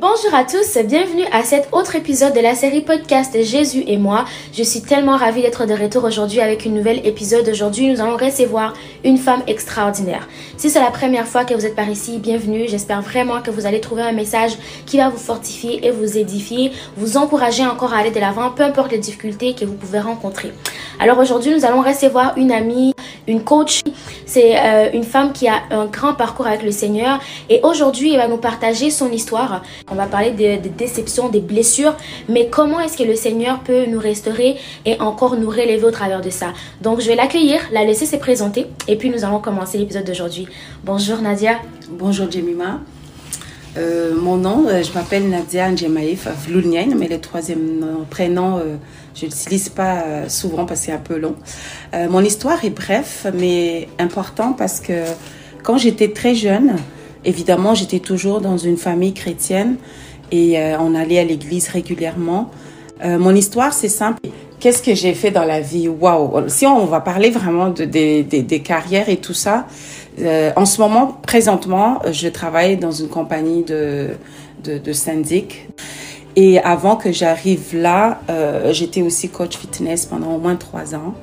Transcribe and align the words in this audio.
Bonjour 0.00 0.34
à 0.34 0.44
tous, 0.44 0.78
bienvenue 0.86 1.26
à 1.30 1.42
cet 1.44 1.68
autre 1.72 1.94
épisode 1.94 2.32
de 2.32 2.40
la 2.40 2.54
série 2.54 2.80
podcast 2.80 3.36
Jésus 3.42 3.84
et 3.86 3.98
moi. 3.98 4.24
Je 4.50 4.62
suis 4.62 4.80
tellement 4.80 5.18
ravie 5.18 5.42
d'être 5.42 5.66
de 5.66 5.74
retour 5.74 6.04
aujourd'hui 6.04 6.40
avec 6.40 6.64
une 6.64 6.72
nouvelle 6.72 7.06
épisode. 7.06 7.46
Aujourd'hui, 7.46 7.92
nous 7.92 8.00
allons 8.00 8.16
recevoir 8.16 8.72
une 9.04 9.18
femme 9.18 9.42
extraordinaire. 9.46 10.26
Si 10.56 10.70
c'est 10.70 10.80
la 10.80 10.90
première 10.90 11.26
fois 11.26 11.44
que 11.44 11.52
vous 11.52 11.66
êtes 11.66 11.76
par 11.76 11.86
ici, 11.86 12.16
bienvenue. 12.16 12.64
J'espère 12.66 13.02
vraiment 13.02 13.42
que 13.42 13.50
vous 13.50 13.66
allez 13.66 13.82
trouver 13.82 14.00
un 14.00 14.12
message 14.12 14.52
qui 14.86 14.96
va 14.96 15.10
vous 15.10 15.18
fortifier 15.18 15.86
et 15.86 15.90
vous 15.90 16.16
édifier, 16.16 16.72
vous 16.96 17.18
encourager 17.18 17.66
encore 17.66 17.92
à 17.92 17.98
aller 17.98 18.10
de 18.10 18.20
l'avant, 18.20 18.52
peu 18.52 18.62
importe 18.62 18.92
les 18.92 18.98
difficultés 18.98 19.52
que 19.52 19.66
vous 19.66 19.74
pouvez 19.74 20.00
rencontrer. 20.00 20.50
Alors 20.98 21.18
aujourd'hui, 21.18 21.54
nous 21.54 21.66
allons 21.66 21.82
recevoir 21.82 22.38
une 22.38 22.52
amie, 22.52 22.94
une 23.26 23.42
coach. 23.42 23.82
C'est 24.26 24.56
euh, 24.56 24.90
une 24.92 25.04
femme 25.04 25.32
qui 25.32 25.48
a 25.48 25.62
un 25.70 25.86
grand 25.86 26.14
parcours 26.14 26.46
avec 26.46 26.62
le 26.62 26.70
Seigneur 26.70 27.20
et 27.48 27.60
aujourd'hui, 27.62 28.12
elle 28.12 28.18
va 28.18 28.28
nous 28.28 28.36
partager 28.36 28.90
son 28.90 29.10
histoire. 29.10 29.62
On 29.90 29.94
va 29.94 30.06
parler 30.06 30.30
des 30.30 30.58
déceptions, 30.58 31.28
des 31.28 31.40
blessures, 31.40 31.94
mais 32.28 32.48
comment 32.48 32.80
est-ce 32.80 32.96
que 32.96 33.02
le 33.02 33.14
Seigneur 33.14 33.60
peut 33.60 33.86
nous 33.86 33.98
restaurer 33.98 34.56
et 34.84 35.00
encore 35.00 35.36
nous 35.36 35.48
relever 35.48 35.84
au 35.84 35.90
travers 35.90 36.20
de 36.20 36.30
ça? 36.30 36.52
Donc 36.80 37.00
je 37.00 37.06
vais 37.06 37.16
l'accueillir, 37.16 37.60
la 37.72 37.84
laisser 37.84 38.06
se 38.06 38.16
présenter 38.16 38.66
et 38.88 38.96
puis 38.96 39.10
nous 39.10 39.24
allons 39.24 39.40
commencer 39.40 39.78
l'épisode 39.78 40.04
d'aujourd'hui. 40.04 40.46
Bonjour 40.84 41.18
Nadia. 41.20 41.58
Bonjour 41.90 42.30
Jemima. 42.30 42.80
Euh, 43.76 44.14
mon 44.16 44.36
nom, 44.36 44.66
euh, 44.66 44.82
je 44.82 44.92
m'appelle 44.92 45.28
Nadia 45.28 45.68
Vlounienne, 45.68 46.96
mais 46.98 47.06
le 47.06 47.20
troisième 47.20 48.04
prénom, 48.10 48.60
je 49.14 49.26
ne 49.26 49.30
l'utilise 49.30 49.68
pas 49.68 50.28
souvent 50.28 50.66
parce 50.66 50.80
que 50.80 50.86
c'est 50.86 50.92
un 50.92 50.98
peu 50.98 51.18
long. 51.18 51.34
mon 51.92 52.22
histoire 52.22 52.64
est 52.64 52.70
bref, 52.70 53.26
mais 53.34 53.88
important 53.98 54.52
parce 54.52 54.80
que 54.80 55.04
quand 55.62 55.78
j'étais 55.78 56.12
très 56.12 56.34
jeune, 56.34 56.76
Évidemment, 57.24 57.74
j'étais 57.74 57.98
toujours 57.98 58.40
dans 58.40 58.56
une 58.56 58.76
famille 58.76 59.12
chrétienne 59.12 59.76
et 60.32 60.58
euh, 60.58 60.78
on 60.78 60.94
allait 60.94 61.18
à 61.18 61.24
l'église 61.24 61.68
régulièrement. 61.68 62.50
Euh, 63.04 63.18
mon 63.18 63.34
histoire, 63.34 63.74
c'est 63.74 63.88
simple. 63.88 64.20
Qu'est-ce 64.58 64.82
que 64.82 64.94
j'ai 64.94 65.14
fait 65.14 65.30
dans 65.30 65.44
la 65.44 65.60
vie? 65.60 65.88
Waouh 65.88 66.48
Si 66.48 66.66
on 66.66 66.86
va 66.86 67.00
parler 67.00 67.30
vraiment 67.30 67.68
de, 67.68 67.84
des 67.84 68.60
carrières 68.60 69.08
et 69.08 69.18
tout 69.18 69.34
ça, 69.34 69.66
euh, 70.20 70.50
en 70.56 70.64
ce 70.64 70.80
moment, 70.80 71.18
présentement, 71.22 72.00
je 72.10 72.28
travaille 72.28 72.76
dans 72.76 72.92
une 72.92 73.08
compagnie 73.08 73.64
de 73.64 74.92
syndic. 74.92 75.68
Et 76.36 76.58
avant 76.60 76.96
que 76.96 77.12
j'arrive 77.12 77.74
là, 77.74 78.20
j'étais 78.70 79.02
aussi 79.02 79.28
coach 79.28 79.56
fitness 79.56 80.06
pendant 80.06 80.34
au 80.34 80.38
moins 80.38 80.56
trois 80.56 80.94
ans. 80.94 81.14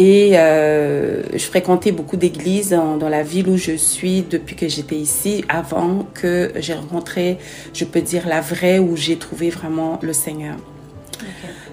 Et 0.00 0.38
euh, 0.38 1.22
je 1.34 1.44
fréquentais 1.44 1.92
beaucoup 1.92 2.16
d'églises 2.16 2.70
dans, 2.70 3.08
la 3.10 3.22
ville 3.22 3.50
où 3.50 3.58
je 3.58 3.76
suis 3.76 4.22
depuis 4.22 4.56
que 4.56 4.66
j'étais 4.66 4.96
ici, 4.96 5.44
avant 5.50 6.06
que 6.14 6.52
j'ai 6.56 6.72
rencontré, 6.72 7.36
je 7.74 7.84
peux 7.84 8.00
dire, 8.00 8.26
la 8.26 8.40
vraie, 8.40 8.78
où 8.78 8.96
j'ai 8.96 9.16
trouvé 9.16 9.50
vraiment 9.50 9.98
le 10.00 10.14
Seigneur. 10.14 10.56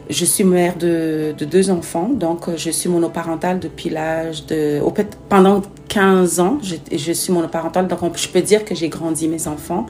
Je 0.10 0.26
suis 0.26 0.44
mère 0.44 0.76
de, 0.76 1.34
deux 1.40 1.70
enfants, 1.70 2.10
donc 2.14 2.50
je 2.58 2.70
suis 2.70 2.90
monoparentale 2.90 3.60
depuis 3.60 3.90
l'âge 3.90 4.46
de... 4.46 4.82
Pendant 5.30 5.62
15 5.88 6.40
ans, 6.40 6.58
je, 6.62 6.76
je, 6.96 7.12
suis 7.12 7.32
monoparentale, 7.34 7.88
donc 7.88 8.18
je 8.18 8.28
peux 8.28 8.42
dire 8.42 8.66
que 8.66 8.76
j'ai 8.76 8.90
grandi 8.90 9.28
mes 9.28 9.48
enfants 9.48 9.86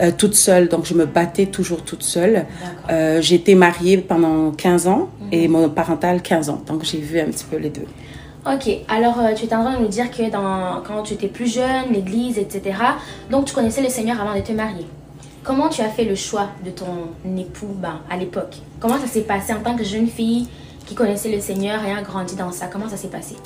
euh, 0.00 0.10
toute 0.16 0.34
seule, 0.34 0.68
donc 0.68 0.84
je 0.84 0.94
me 0.94 1.06
battais 1.06 1.46
toujours 1.46 1.82
toute 1.82 2.02
seule. 2.02 2.46
Euh, 2.90 3.20
été 3.20 3.54
mariée 3.54 3.98
pendant 3.98 4.52
15 4.52 4.86
ans 4.86 5.08
et 5.32 5.48
mhm. 5.48 5.52
monoparentale 5.52 6.22
15 6.22 6.50
ans, 6.50 6.62
donc 6.66 6.84
j'ai 6.84 6.98
vu 6.98 7.18
un 7.18 7.26
petit 7.26 7.44
peu 7.44 7.56
les 7.56 7.70
deux. 7.70 7.86
Ok, 8.46 8.68
alors 8.88 9.18
euh, 9.20 9.32
tu 9.34 9.46
es 9.46 9.54
en 9.54 9.64
train 9.64 9.78
de 9.78 9.82
nous 9.82 9.88
dire 9.88 10.10
que 10.10 10.30
dans, 10.30 10.82
quand 10.86 11.02
tu 11.02 11.14
étais 11.14 11.28
plus 11.28 11.52
jeune, 11.52 11.92
l'église, 11.92 12.38
etc., 12.38 12.76
donc 13.30 13.46
tu 13.46 13.54
connaissais 13.54 13.82
le 13.82 13.88
Seigneur 13.88 14.20
avant 14.20 14.34
de 14.34 14.40
te 14.44 14.52
marier. 14.52 14.86
Comment 15.42 15.68
tu 15.68 15.80
as 15.80 15.88
fait 15.88 16.04
le 16.04 16.14
choix 16.14 16.48
de 16.64 16.70
ton 16.70 17.08
époux 17.38 17.74
ben, 17.76 18.00
à 18.10 18.16
l'époque? 18.16 18.56
Comment 18.80 18.98
ça 18.98 19.06
s'est 19.06 19.22
passé 19.22 19.52
en 19.52 19.60
tant 19.60 19.76
que 19.76 19.84
jeune 19.84 20.06
fille 20.06 20.46
qui 20.86 20.94
connaissait 20.94 21.30
le 21.30 21.40
Seigneur 21.40 21.82
et 21.84 21.92
a 21.92 22.02
grandi 22.02 22.36
dans 22.36 22.52
ça? 22.52 22.66
Comment 22.66 22.88
ça 22.88 22.96
s'est 22.98 23.08
passé? 23.08 23.36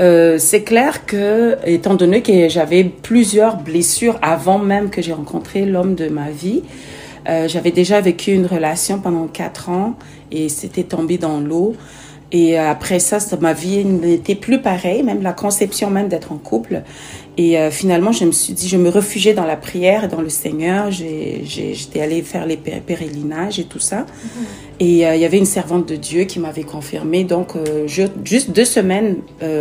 Euh, 0.00 0.38
c'est 0.38 0.62
clair 0.62 1.04
que, 1.06 1.56
étant 1.64 1.94
donné 1.94 2.22
que 2.22 2.48
j'avais 2.48 2.84
plusieurs 2.84 3.56
blessures 3.56 4.18
avant 4.22 4.58
même 4.58 4.90
que 4.90 5.02
j'ai 5.02 5.12
rencontré 5.12 5.64
l'homme 5.64 5.94
de 5.94 6.08
ma 6.08 6.30
vie, 6.30 6.62
euh, 7.28 7.48
j'avais 7.48 7.70
déjà 7.70 8.00
vécu 8.00 8.32
une 8.32 8.46
relation 8.46 8.98
pendant 8.98 9.26
quatre 9.26 9.68
ans 9.68 9.94
et 10.30 10.48
c'était 10.48 10.84
tombé 10.84 11.18
dans 11.18 11.40
l'eau. 11.40 11.74
Et 12.32 12.56
après 12.56 13.00
ça, 13.00 13.18
ma 13.40 13.52
vie 13.52 13.84
n'était 13.84 14.36
plus 14.36 14.60
pareille, 14.60 15.02
même 15.02 15.20
la 15.20 15.32
conception 15.32 15.90
même 15.90 16.08
d'être 16.08 16.30
en 16.30 16.36
couple. 16.36 16.82
Et 17.36 17.58
euh, 17.58 17.70
finalement, 17.70 18.12
je 18.12 18.24
me 18.24 18.32
suis 18.32 18.52
dit, 18.52 18.68
je 18.68 18.76
me 18.76 18.88
réfugiais 18.88 19.34
dans 19.34 19.44
la 19.44 19.56
prière 19.56 20.04
et 20.04 20.08
dans 20.08 20.20
le 20.20 20.28
Seigneur. 20.28 20.90
J'étais 20.90 22.00
allée 22.00 22.22
faire 22.22 22.46
les 22.46 22.56
pèlerinages 22.56 23.58
et 23.58 23.64
tout 23.64 23.78
ça. 23.78 24.00
Mm-hmm. 24.00 24.80
Et 24.80 25.06
euh, 25.06 25.14
il 25.14 25.20
y 25.20 25.24
avait 25.24 25.38
une 25.38 25.46
servante 25.46 25.88
de 25.88 25.96
Dieu 25.96 26.24
qui 26.24 26.38
m'avait 26.38 26.64
confirmé. 26.64 27.24
Donc, 27.24 27.56
euh, 27.56 27.86
juste 27.86 28.50
deux 28.50 28.64
semaines 28.64 29.16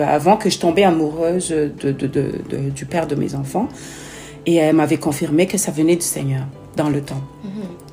avant 0.05 0.37
que 0.37 0.49
je 0.49 0.59
tombais 0.59 0.83
amoureuse 0.83 1.49
de, 1.49 1.91
de, 1.91 2.07
de, 2.07 2.69
du 2.75 2.85
père 2.85 3.07
de 3.07 3.15
mes 3.15 3.35
enfants. 3.35 3.69
Et 4.45 4.55
elle 4.55 4.75
m'avait 4.75 4.97
confirmé 4.97 5.45
que 5.45 5.57
ça 5.57 5.71
venait 5.71 5.95
du 5.95 6.05
Seigneur 6.05 6.43
dans 6.75 6.89
le 6.89 7.01
temps. 7.01 7.21
Mm-hmm. 7.45 7.88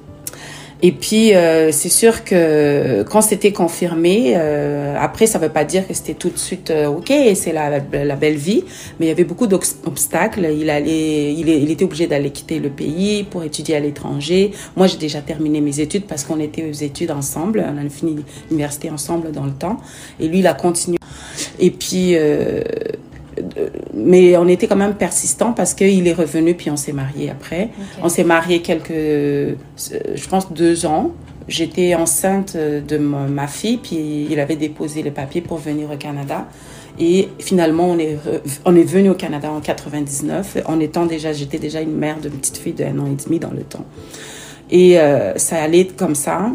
Et 0.83 0.93
puis, 0.93 1.35
euh, 1.35 1.73
c'est 1.73 1.89
sûr 1.89 2.23
que 2.23 3.03
quand 3.05 3.23
c'était 3.23 3.53
confirmé, 3.53 4.35
euh, 4.37 4.95
après, 4.99 5.27
ça 5.27 5.39
ne 5.39 5.45
veut 5.45 5.53
pas 5.53 5.65
dire 5.65 5.89
que 5.89 5.95
c'était 5.95 6.15
tout 6.15 6.29
de 6.29 6.37
suite 6.37 6.71
euh, 6.71 6.87
OK, 6.89 7.13
c'est 7.35 7.53
la, 7.53 7.81
la, 7.81 8.17
belle 8.17 8.37
vie, 8.37 8.63
mais 8.99 9.07
il 9.07 9.09
y 9.09 9.13
avait 9.13 9.25
beaucoup 9.25 9.47
d'obstacles. 9.47 10.49
Il, 10.55 10.69
allait, 10.69 11.33
il, 11.33 11.71
était 11.71 11.85
obligé 11.85 12.07
d'aller 12.07 12.31
quitter 12.31 12.59
le 12.59 12.69
pays 12.69 13.25
pour 13.25 13.43
étudier 13.43 13.77
à 13.77 13.81
l'étranger. 13.81 14.53
Moi, 14.77 14.87
j'ai 14.87 14.99
déjà 14.99 15.23
terminé 15.23 15.63
mes 15.63 15.81
études 15.81 16.05
parce 16.05 16.25
qu'on 16.25 16.41
était 16.41 16.69
aux 16.69 16.73
études 16.73 17.11
ensemble. 17.11 17.65
On 17.67 17.85
a 17.85 17.89
fini 17.89 18.17
l'université 18.51 18.91
ensemble 18.91 19.33
dans 19.33 19.45
le 19.45 19.53
temps. 19.53 19.79
Et 20.21 20.29
lui, 20.29 20.41
il 20.41 20.47
a 20.47 20.55
continué. 20.55 20.99
Et 21.59 21.71
puis, 21.71 22.13
euh, 22.15 22.63
mais 23.95 24.37
on 24.37 24.49
était 24.49 24.67
quand 24.67 24.77
même 24.77 24.95
persistant 24.95 25.53
parce 25.53 25.75
qu'il 25.75 26.07
est 26.07 26.13
revenu 26.13 26.55
puis 26.55 26.71
on 26.71 26.77
s'est 26.77 26.93
marié 26.93 27.31
après. 27.31 27.71
On 28.03 28.09
s'est 28.09 28.25
marié 28.25 28.63
quelques, 28.63 28.91
euh, 28.91 29.55
je 30.15 30.29
pense 30.29 30.53
deux 30.53 30.87
ans. 30.87 31.13
J'étais 31.49 31.95
enceinte 31.95 32.57
de 32.57 32.99
ma 32.99 33.47
fille 33.47 33.79
puis 33.79 34.27
il 34.31 34.41
avait 34.41 34.57
déposé 34.57 35.03
les 35.03 35.13
papiers 35.13 35.41
pour 35.41 35.59
venir 35.59 35.91
au 35.91 35.97
Canada. 35.97 36.49
Et 36.99 37.29
finalement, 37.39 37.91
on 37.91 37.99
est, 37.99 38.17
on 38.65 38.75
est 38.75 38.83
venu 38.83 39.11
au 39.11 39.15
Canada 39.15 39.51
en 39.51 39.61
99, 39.61 40.59
en 40.65 40.81
étant 40.81 41.05
déjà, 41.05 41.33
j'étais 41.33 41.59
déjà 41.59 41.83
une 41.83 41.95
mère 41.95 42.21
de 42.21 42.29
petite 42.29 42.57
fille 42.57 42.73
d'un 42.73 42.99
an 42.99 43.07
et 43.07 43.23
demi 43.23 43.39
dans 43.39 43.51
le 43.51 43.63
temps. 43.63 43.85
Et 44.71 44.99
euh, 44.99 45.37
ça 45.37 45.63
allait 45.63 45.87
comme 45.87 46.15
ça. 46.15 46.51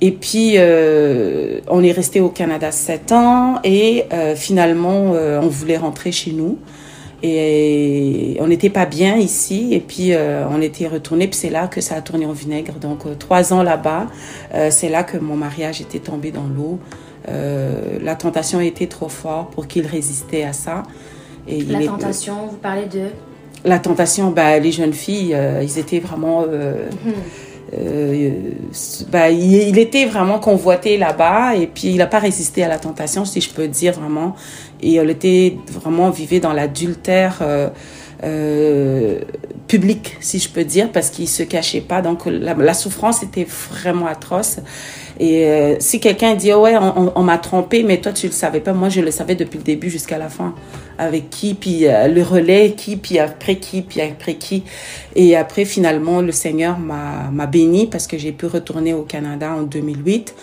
Et 0.00 0.12
puis, 0.12 0.54
euh, 0.56 1.60
on 1.66 1.82
est 1.82 1.92
resté 1.92 2.20
au 2.20 2.28
Canada 2.28 2.70
sept 2.70 3.10
ans 3.10 3.56
et 3.64 4.04
euh, 4.12 4.36
finalement, 4.36 5.12
euh, 5.14 5.40
on 5.42 5.48
voulait 5.48 5.76
rentrer 5.76 6.12
chez 6.12 6.32
nous. 6.32 6.58
Et 7.20 8.36
on 8.38 8.46
n'était 8.46 8.70
pas 8.70 8.86
bien 8.86 9.16
ici 9.16 9.74
et 9.74 9.80
puis 9.80 10.12
on 10.14 10.62
était 10.62 10.86
retourné 10.86 11.26
puis 11.26 11.36
c'est 11.36 11.50
là 11.50 11.66
que 11.66 11.80
ça 11.80 11.96
a 11.96 12.00
tourné 12.00 12.26
en 12.26 12.32
vinaigre. 12.32 12.74
Donc 12.74 13.18
trois 13.18 13.52
ans 13.52 13.64
là-bas, 13.64 14.06
c'est 14.70 14.88
là 14.88 15.02
que 15.02 15.18
mon 15.18 15.34
mariage 15.34 15.80
était 15.80 15.98
tombé 15.98 16.30
dans 16.30 16.46
l'eau. 16.46 16.78
la 17.26 18.14
tentation 18.14 18.60
était 18.60 18.86
trop 18.86 19.08
forte 19.08 19.52
pour 19.52 19.66
qu'il 19.66 19.84
résistait 19.84 20.44
à 20.44 20.52
ça. 20.52 20.84
Et 21.48 21.62
la 21.62 21.84
tentation, 21.84 22.46
vous 22.48 22.58
parlez 22.58 22.86
de 22.86 23.08
La 23.64 23.80
tentation, 23.80 24.30
bah, 24.30 24.56
les 24.60 24.70
jeunes 24.70 24.92
filles, 24.92 25.36
ils 25.60 25.76
étaient 25.76 25.98
vraiment... 25.98 26.42
Mhm. 26.42 27.14
Euh, 27.74 28.52
bah, 29.10 29.30
il, 29.30 29.78
était 29.78 30.06
vraiment 30.06 30.38
convoité 30.38 30.96
là-bas 30.96 31.54
et 31.54 31.66
puis 31.66 31.88
il 31.88 31.96
n'a 31.96 32.06
pas 32.06 32.18
résisté 32.18 32.64
à 32.64 32.68
la 32.68 32.78
tentation, 32.78 33.24
si 33.24 33.40
je 33.40 33.50
peux 33.50 33.68
dire 33.68 33.92
vraiment. 33.94 34.34
Et 34.80 34.94
il 34.94 35.10
était 35.10 35.56
vraiment 35.70 36.10
vivait 36.10 36.40
dans 36.40 36.52
l'adultère 36.52 37.38
euh, 37.42 37.68
euh, 38.24 39.20
public, 39.66 40.16
si 40.20 40.38
je 40.38 40.48
peux 40.48 40.64
dire, 40.64 40.90
parce 40.92 41.10
qu'il 41.10 41.28
se 41.28 41.42
cachait 41.42 41.80
pas. 41.80 42.00
Donc 42.00 42.26
la, 42.26 42.54
la 42.54 42.74
souffrance 42.74 43.22
était 43.22 43.46
vraiment 43.70 44.06
atroce. 44.06 44.58
Et 45.20 45.46
euh, 45.46 45.76
si 45.80 46.00
quelqu'un 46.00 46.34
dit 46.34 46.52
oh 46.52 46.62
ouais, 46.62 46.76
on, 46.76 47.12
on 47.14 47.22
m'a 47.22 47.38
trompé, 47.38 47.82
mais 47.82 47.98
toi 47.98 48.12
tu 48.12 48.26
le 48.26 48.32
savais 48.32 48.60
pas, 48.60 48.72
moi 48.72 48.88
je 48.88 49.00
le 49.00 49.10
savais 49.10 49.34
depuis 49.34 49.58
le 49.58 49.64
début 49.64 49.90
jusqu'à 49.90 50.16
la 50.16 50.28
fin. 50.28 50.54
Avec 50.98 51.30
qui, 51.30 51.54
puis 51.54 51.86
euh, 51.86 52.08
le 52.08 52.22
relais, 52.22 52.72
qui, 52.76 52.96
puis 52.96 53.20
après 53.20 53.56
qui, 53.56 53.82
puis 53.82 54.00
après 54.00 54.34
qui. 54.34 54.64
Et 55.14 55.36
après 55.36 55.64
finalement 55.64 56.20
le 56.20 56.32
Seigneur 56.32 56.76
m'a 56.78 57.46
béni 57.46 57.86
parce 57.86 58.08
que 58.08 58.18
j'ai 58.18 58.32
pu 58.32 58.46
retourner 58.46 58.94
au 58.94 59.02
Canada 59.02 59.52
en 59.56 59.62
2008. 59.62 60.34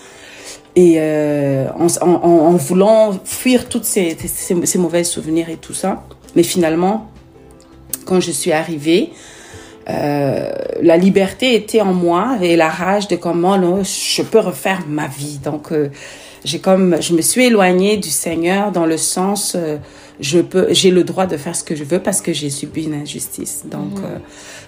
Et 0.77 0.95
euh, 0.97 1.67
en, 2.01 2.51
voulant 2.55 3.17
fuir 3.23 3.69
toutes 3.69 3.85
ces, 3.85 4.17
ces, 4.17 4.77
mauvais 4.77 5.05
souvenirs 5.05 5.49
et 5.49 5.55
tout 5.55 5.73
ça. 5.73 6.03
Mais 6.35 6.43
finalement, 6.43 7.09
quand 8.05 8.19
je 8.19 8.31
suis 8.31 8.51
arrivée, 8.51 9.13
euh, 9.89 10.51
la 10.81 10.97
liberté 10.97 11.55
était 11.55 11.79
en 11.79 11.93
moi 11.93 12.37
et 12.41 12.57
la 12.57 12.67
rage 12.67 13.07
de 13.07 13.15
comment 13.15 13.55
là, 13.55 13.83
je 13.83 14.21
peux 14.21 14.39
refaire 14.39 14.83
ma 14.85 15.07
vie. 15.07 15.39
Donc, 15.41 15.71
j'ai 16.43 16.59
comme, 16.59 17.01
je 17.01 17.13
me 17.13 17.21
suis 17.21 17.45
éloignée 17.45 17.95
du 17.95 18.09
Seigneur 18.09 18.73
dans 18.73 18.85
le 18.85 18.97
sens, 18.97 19.55
je 20.19 20.39
peux, 20.39 20.67
j'ai 20.71 20.91
le 20.91 21.03
droit 21.03 21.25
de 21.25 21.37
faire 21.37 21.55
ce 21.55 21.63
que 21.63 21.75
je 21.75 21.83
veux 21.83 21.99
parce 21.99 22.21
que 22.21 22.33
j'ai 22.33 22.49
subi 22.49 22.83
une 22.83 22.93
injustice. 22.93 23.63
Donc, 23.69 23.99
euh, 23.99 24.17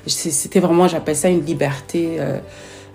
c'était 0.05 0.59
vraiment, 0.59 0.88
j'appelle 0.88 1.15
ça 1.15 1.29
une 1.29 1.45
liberté 1.45 2.17
euh, 2.19 2.39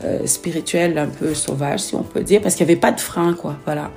euh, 0.05 0.27
spirituelle 0.27 0.99
un 0.99 1.07
peu 1.07 1.33
sauvage, 1.33 1.81
si 1.81 1.95
on 1.95 2.03
peut 2.03 2.23
dire, 2.25 2.41
parce 2.41 2.57
qu'il 2.57 2.67
n'y 2.67 2.73
avait 2.73 2.81
pas 2.81 2.91
de 2.91 3.01
frein, 3.01 3.35
quoi. 3.35 3.57
Voilà. 3.65 3.93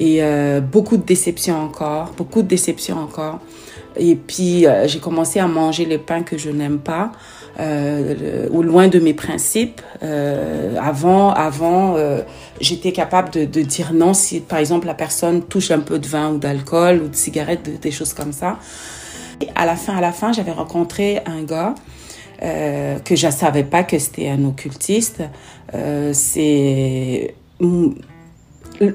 Et 0.00 0.20
euh, 0.20 0.60
beaucoup 0.60 0.96
de 0.96 1.04
déceptions 1.04 1.62
encore, 1.62 2.12
beaucoup 2.16 2.42
de 2.42 2.48
déceptions 2.48 2.98
encore. 2.98 3.38
Et 3.96 4.16
puis, 4.16 4.66
euh, 4.66 4.88
j'ai 4.88 4.98
commencé 4.98 5.38
à 5.38 5.46
manger 5.46 5.84
les 5.84 5.98
pains 5.98 6.24
que 6.24 6.36
je 6.36 6.50
n'aime 6.50 6.78
pas, 6.78 7.12
euh, 7.60 8.48
ou 8.50 8.62
loin 8.62 8.88
de 8.88 8.98
mes 8.98 9.14
principes. 9.14 9.80
Euh, 10.02 10.76
avant, 10.80 11.30
avant 11.30 11.96
euh, 11.96 12.22
j'étais 12.60 12.92
capable 12.92 13.30
de, 13.30 13.44
de 13.44 13.60
dire 13.62 13.92
non 13.92 14.14
si, 14.14 14.40
par 14.40 14.58
exemple, 14.58 14.86
la 14.86 14.94
personne 14.94 15.42
touche 15.42 15.70
un 15.70 15.80
peu 15.80 15.98
de 15.98 16.06
vin 16.06 16.32
ou 16.32 16.38
d'alcool 16.38 17.02
ou 17.04 17.08
de 17.08 17.16
cigarette, 17.16 17.64
de- 17.70 17.76
des 17.76 17.90
choses 17.90 18.12
comme 18.12 18.32
ça. 18.32 18.58
Et 19.40 19.48
à 19.54 19.66
la 19.66 19.76
fin, 19.76 19.96
à 19.96 20.00
la 20.00 20.12
fin, 20.12 20.32
j'avais 20.32 20.52
rencontré 20.52 21.20
un 21.26 21.42
gars 21.42 21.74
euh, 22.42 22.98
que 22.98 23.14
je 23.16 23.28
savais 23.30 23.64
pas 23.64 23.84
que 23.84 23.98
c'était 23.98 24.28
un 24.28 24.44
occultiste. 24.44 25.22
Euh, 25.74 26.10
c'est 26.12 27.34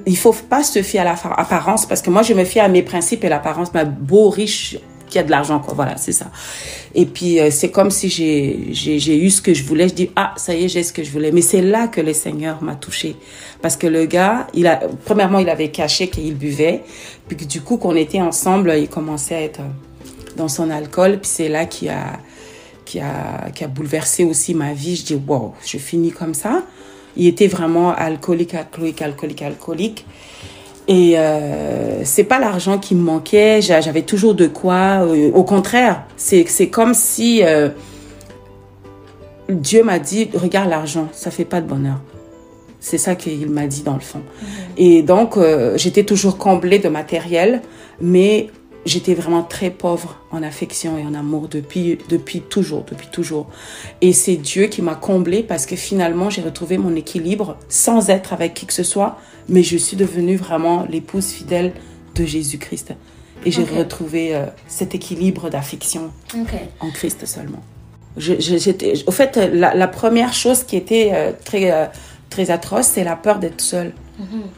il 0.06 0.18
faut 0.18 0.34
pas 0.34 0.62
se 0.64 0.82
fier 0.82 1.00
à 1.00 1.06
l'apparence 1.06 1.86
parce 1.86 2.02
que 2.02 2.10
moi 2.10 2.22
je 2.22 2.34
me 2.34 2.44
fie 2.44 2.60
à 2.60 2.68
mes 2.68 2.84
principes 2.84 3.24
et 3.24 3.30
l'apparence 3.30 3.74
mais 3.74 3.86
beau 3.86 4.30
riche 4.30 4.78
qui 5.10 5.20
a 5.20 5.24
de 5.24 5.32
l'argent 5.32 5.60
quoi. 5.60 5.74
Voilà 5.74 5.98
c'est 5.98 6.12
ça. 6.12 6.28
Et 6.96 7.06
puis 7.06 7.40
euh, 7.40 7.50
c'est 7.52 7.72
comme 7.72 7.92
si 7.92 8.10
j'ai 8.10 9.18
eu 9.18 9.30
ce 9.30 9.42
que 9.42 9.54
je 9.54 9.64
voulais. 9.64 9.90
Je 9.90 9.94
dis 9.94 10.12
ah 10.16 10.34
ça 10.38 10.54
y 10.54 10.66
est 10.66 10.68
j'ai 10.70 10.84
ce 10.84 10.94
que 10.94 11.04
je 11.04 11.12
voulais. 11.12 11.32
Mais 11.32 11.42
c'est 11.42 11.62
là 11.62 11.88
que 11.88 12.02
le 12.02 12.14
Seigneur 12.14 12.64
m'a 12.64 12.76
touché 12.76 13.16
parce 13.62 13.76
que 13.76 13.88
le 13.88 14.06
gars 14.06 14.48
il 14.54 14.68
a 14.68 14.80
premièrement 15.06 15.40
il 15.40 15.50
avait 15.50 15.70
caché 15.70 16.08
qu'il 16.10 16.36
buvait. 16.36 16.84
Puis 17.28 17.46
du 17.46 17.62
coup 17.62 17.78
qu'on 17.78 17.96
était 17.96 18.22
ensemble 18.22 18.74
il 18.78 18.88
commençait 18.88 19.36
à 19.36 19.42
être 19.42 19.62
dans 20.38 20.48
son 20.48 20.70
alcool. 20.70 21.20
Puis 21.20 21.32
c'est 21.34 21.50
là 21.50 21.66
qu'il 21.66 21.90
a 21.90 22.20
qui 22.90 23.00
a, 23.00 23.52
qui 23.54 23.64
a 23.64 23.68
bouleversé 23.68 24.24
aussi 24.24 24.56
ma 24.56 24.74
vie. 24.74 24.96
Je 24.96 25.06
dis, 25.06 25.22
wow, 25.28 25.54
je 25.64 25.78
finis 25.78 26.12
comme 26.12 26.34
ça. 26.34 26.64
Il 27.16 27.28
était 27.28 27.48
vraiment 27.48 27.94
alcoolique, 27.94 28.56
alcoolique, 28.56 29.02
alcoolique, 29.04 29.42
alcoolique. 29.44 30.06
Et 30.92 31.14
euh, 31.20 32.04
c'est 32.04 32.24
pas 32.24 32.40
l'argent 32.40 32.80
qui 32.80 32.96
me 32.96 33.02
manquait, 33.04 33.62
j'a- 33.62 33.80
j'avais 33.80 34.02
toujours 34.02 34.34
de 34.34 34.48
quoi. 34.48 35.04
euh, 35.06 35.32
au 35.34 35.44
contraire, 35.44 36.04
c'est 36.18 36.46
comme 36.72 36.96
si 36.96 37.44
euh, 37.44 37.70
Dieu 39.50 39.84
m'a 39.84 40.00
dit, 40.00 40.30
regarde 40.34 40.68
l'argent, 40.70 41.08
ça 41.12 41.30
fait 41.32 41.46
pas 41.46 41.62
de 41.62 41.68
bonheur. 41.68 42.00
C'est 42.80 42.98
ça 42.98 43.14
qu'il 43.16 43.50
m'a 43.52 43.68
dit 43.68 43.84
dans 43.84 43.94
le 43.94 44.00
fond. 44.00 44.22
Et 44.78 45.04
donc, 45.04 45.38
euh, 45.38 45.78
j'étais 45.78 46.04
toujours 46.04 46.38
comblée 46.38 46.80
de 46.80 46.90
matériel, 46.90 47.62
mais 48.02 48.50
j'étais 48.86 49.14
vraiment 49.14 49.44
très 49.44 49.70
pauvre 49.70 50.18
en 50.32 50.42
affection 50.44 50.98
et 50.98 51.04
en 51.06 51.14
amour 51.14 51.48
depuis, 51.50 51.98
depuis 52.10 52.42
toujours, 52.42 52.84
depuis 52.90 53.08
toujours. 53.12 53.48
Et 54.02 54.14
c'est 54.14 54.36
Dieu 54.36 54.68
qui 54.68 54.82
m'a 54.82 54.96
comblée 54.96 55.44
parce 55.44 55.66
que 55.66 55.76
finalement, 55.76 56.30
j'ai 56.30 56.42
retrouvé 56.42 56.78
mon 56.78 56.96
équilibre 56.96 57.58
sans 57.68 58.10
être 58.10 58.34
avec 58.34 58.54
qui 58.54 58.66
que 58.66 58.74
ce 58.74 58.84
soit, 58.84 59.18
mais 59.48 59.64
je 59.64 59.78
suis 59.78 59.98
devenue 59.98 60.36
vraiment 60.38 60.86
l'épouse 60.90 61.28
fidèle 61.28 61.74
de 62.16 62.26
Jésus-Christ. 62.26 62.94
Et 63.46 63.52
j'ai 63.52 63.64
retrouvé 63.64 64.36
euh, 64.36 64.46
cet 64.68 64.96
équilibre 64.96 65.50
d'affection 65.50 66.12
en 66.82 66.90
Christ 66.92 67.26
seulement. 67.26 67.64
Je, 68.18 68.34
je- 68.40 68.58
j'étais, 68.58 68.94
au 69.08 69.12
fait, 69.12 69.38
la, 69.38 69.74
la 69.74 69.88
première 69.88 70.34
chose 70.34 70.64
qui 70.64 70.76
était 70.76 71.12
euh, 71.14 71.32
très, 71.46 71.72
euh, 71.72 71.86
très 72.30 72.52
atroce, 72.52 72.88
c'est 72.88 73.04
la 73.06 73.16
peur 73.16 73.40
d'être 73.40 73.62
seule. 73.62 73.94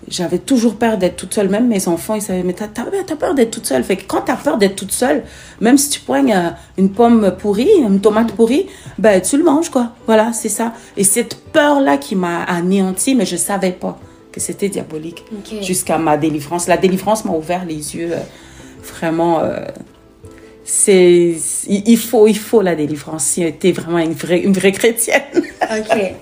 J'avais 0.08 0.40
toujours 0.40 0.76
peur 0.76 0.98
d'être 0.98 1.16
toute 1.16 1.34
seule. 1.34 1.50
Même 1.50 1.68
mes 1.68 1.88
enfants, 1.88 2.16
ils 2.16 2.22
savaient, 2.22 2.44
mais 2.44 2.54
t'as, 2.54 2.68
peur 2.68 3.36
d'être 3.36 3.52
toute 3.52 3.66
seule. 3.66 3.84
Fait 3.84 3.96
que 3.96 4.04
quand 4.08 4.22
t'as 4.22 4.36
peur 4.36 4.58
d'être 4.58 4.76
toute 4.76 4.92
seule, 4.92 5.24
même 5.60 5.78
si 5.78 5.90
tu 5.90 6.00
poignes 6.00 6.34
euh, 6.34 6.50
une 6.78 6.92
pomme 6.92 7.36
pourrie, 7.38 7.70
une 7.78 8.02
tomate 8.02 8.32
pourrie, 8.34 8.68
ben, 8.98 9.22
tu 9.22 9.38
le 9.38 9.44
manges, 9.44 9.70
quoi. 9.70 9.92
Voilà, 10.06 10.34
c'est 10.34 10.50
ça. 10.50 10.74
Et 10.98 11.04
cette 11.04 11.36
peur-là 11.52 11.98
qui 11.98 12.16
m'a 12.16 12.44
anéanti, 12.44 13.16
mais 13.16 13.26
je 13.26 13.36
savais 13.36 13.72
pas 13.72 14.00
que 14.32 14.40
c'était 14.40 14.70
diabolique. 14.70 15.26
Jusqu'à 15.62 15.98
ma 15.98 16.18
délivrance. 16.18 16.68
La 16.68 16.78
délivrance 16.78 17.26
m'a 17.26 17.34
ouvert 17.34 17.66
les 17.66 17.96
yeux. 17.96 18.14
euh, 18.14 18.20
vraiment, 18.96 19.42
euh, 19.42 19.66
c'est, 20.64 21.36
il 21.68 21.98
faut, 21.98 22.28
il 22.28 22.38
faut 22.38 22.62
la 22.62 22.76
délivrance. 22.76 23.24
Si 23.24 23.54
t'es 23.54 23.72
vraiment 23.72 24.00
une 24.00 24.14
vraie, 24.14 24.40
une 24.40 24.54
vraie 24.54 24.72
chrétienne. 24.72 25.22
Ok. 25.62 26.14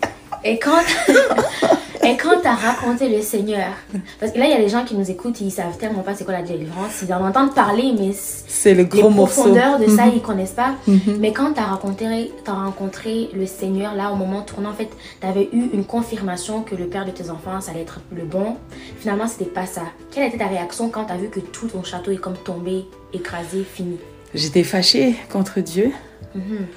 Et 0.44 0.57
quand, 0.57 0.81
quand 2.17 2.39
t'as 2.41 2.53
raconté 2.56 3.09
le 3.09 3.21
Seigneur, 3.21 3.73
parce 4.19 4.31
que 4.31 4.39
là, 4.39 4.45
il 4.45 4.51
y 4.51 4.53
a 4.53 4.57
des 4.59 4.69
gens 4.69 4.85
qui 4.85 4.95
nous 4.95 5.09
écoutent, 5.11 5.41
ils 5.41 5.51
savent 5.51 5.77
tellement 5.77 6.01
pas 6.01 6.13
c'est 6.15 6.23
quoi 6.23 6.33
la 6.33 6.41
délivrance, 6.41 7.01
ils 7.01 7.13
en 7.13 7.25
entendent 7.27 7.53
parler, 7.53 7.94
mais 7.97 8.11
C'est 8.13 8.73
le 8.73 8.83
les 8.83 8.85
gros 8.85 9.09
morceau. 9.09 9.41
profondeurs 9.41 9.79
de 9.79 9.88
ça, 9.88 10.06
Mhm. 10.06 10.11
ils 10.15 10.21
connaissent 10.21 10.51
pas. 10.51 10.75
Mais 11.19 11.33
quand 11.33 11.53
t'as 11.53 11.65
rencontré, 11.65 12.31
t'as 12.45 12.53
rencontré 12.53 13.29
le 13.33 13.45
Seigneur, 13.45 13.95
là, 13.95 14.11
au 14.11 14.15
moment 14.15 14.41
tournant, 14.41 14.69
en 14.69 14.73
fait, 14.73 14.89
t'avais 15.19 15.50
eu 15.51 15.69
une 15.73 15.83
confirmation 15.85 16.61
que 16.61 16.75
le 16.75 16.85
père 16.88 17.06
de 17.06 17.11
tes 17.11 17.29
enfants, 17.29 17.59
ça 17.59 17.71
allait 17.71 17.81
être 17.81 18.00
le 18.15 18.23
bon. 18.23 18.55
Finalement, 19.00 19.27
c'était 19.27 19.45
pas 19.50 19.65
ça. 19.65 19.81
Quelle 20.12 20.27
était 20.27 20.38
ta 20.38 20.47
réaction 20.47 20.89
quand 20.89 21.05
t'as 21.05 21.17
vu 21.17 21.27
que 21.29 21.39
tout 21.39 21.67
ton 21.67 21.83
château 21.83 22.12
est 22.12 22.17
comme 22.17 22.38
tombé, 22.38 22.85
écrasé, 23.13 23.63
fini? 23.63 23.97
J'étais 24.33 24.63
fâchée 24.63 25.15
contre 25.31 25.59
Dieu. 25.59 25.91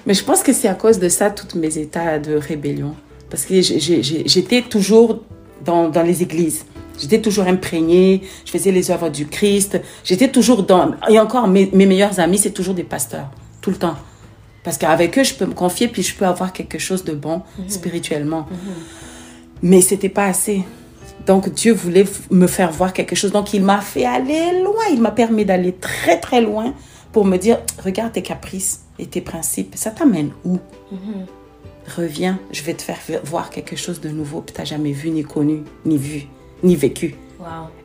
Mais 0.07 0.15
je 0.15 0.25
pense 0.25 0.43
que 0.43 0.53
c'est 0.53 0.69
à 0.69 0.75
cause 0.75 0.99
de 0.99 1.09
ça, 1.11 1.31
tous 1.31 1.59
mes 1.59 1.77
états 1.79 2.19
de 2.19 2.35
rébellion. 2.37 2.95
Parce 3.33 3.47
que 3.47 3.63
j'étais 3.63 4.61
toujours 4.61 5.21
dans, 5.65 5.89
dans 5.89 6.03
les 6.03 6.23
églises. 6.23 6.67
J'étais 7.01 7.19
toujours 7.19 7.47
imprégnée, 7.47 8.21
je 8.45 8.51
faisais 8.51 8.71
les 8.71 8.91
œuvres 8.91 9.09
du 9.09 9.25
Christ. 9.27 9.81
J'étais 10.05 10.29
toujours 10.29 10.65
dans... 10.65 10.91
Et 11.09 11.19
encore, 11.19 11.49
mes, 11.49 11.71
mes 11.73 11.87
meilleurs 11.87 12.21
amis, 12.21 12.37
c'est 12.37 12.51
toujours 12.51 12.75
des 12.75 12.85
pasteurs, 12.85 13.31
tout 13.63 13.71
le 13.71 13.77
temps. 13.77 13.95
Parce 14.63 14.77
qu'avec 14.77 15.19
eux, 15.19 15.25
je 15.25 15.33
peux 15.33 15.47
me 15.47 15.55
confier, 15.55 15.89
puis 15.89 16.03
je 16.03 16.15
peux 16.15 16.27
avoir 16.27 16.53
quelque 16.53 16.79
chose 16.79 17.05
de 17.05 17.15
bon 17.15 17.41
spirituellement. 17.69 18.47
Mais 19.63 19.81
c'était 19.81 20.11
pas 20.11 20.27
assez. 20.27 20.65
Donc 21.27 21.55
Dieu 21.55 21.73
voulait 21.73 22.05
me 22.31 22.47
faire 22.47 22.71
voir 22.71 22.93
quelque 22.93 23.17
chose. 23.17 23.33
Donc 23.33 23.55
il 23.55 23.63
m'a 23.63 23.81
fait 23.81 24.05
aller 24.05 24.63
loin. 24.63 24.85
Il 24.93 25.01
m'a 25.01 25.11
permis 25.11 25.47
d'aller 25.47 25.73
très 25.73 26.21
très 26.21 26.43
loin 26.43 26.75
pour 27.13 27.25
me 27.25 27.39
dire, 27.39 27.61
regarde 27.83 28.13
tes 28.13 28.23
caprices 28.23 28.81
et 28.99 29.07
tes 29.07 29.23
principes. 29.23 29.73
Ça 29.75 29.91
t'amène 29.91 30.33
où? 30.45 30.59
Reviens, 31.97 32.39
je 32.53 32.63
vais 32.63 32.75
te 32.75 32.83
faire 32.83 32.99
voir 33.25 33.51
quelque 33.51 33.77
chose 33.77 34.01
de 34.01 34.09
nouveau 34.09 34.41
que 34.41 34.53
tu 34.53 34.59
n'as 34.59 34.65
jamais 34.65 34.93
vu, 34.93 35.11
ni 35.11 35.25
connu, 35.25 35.63
ni 35.85 35.97
vu, 35.97 36.27
ni 36.63 36.77
vécu. 36.77 37.17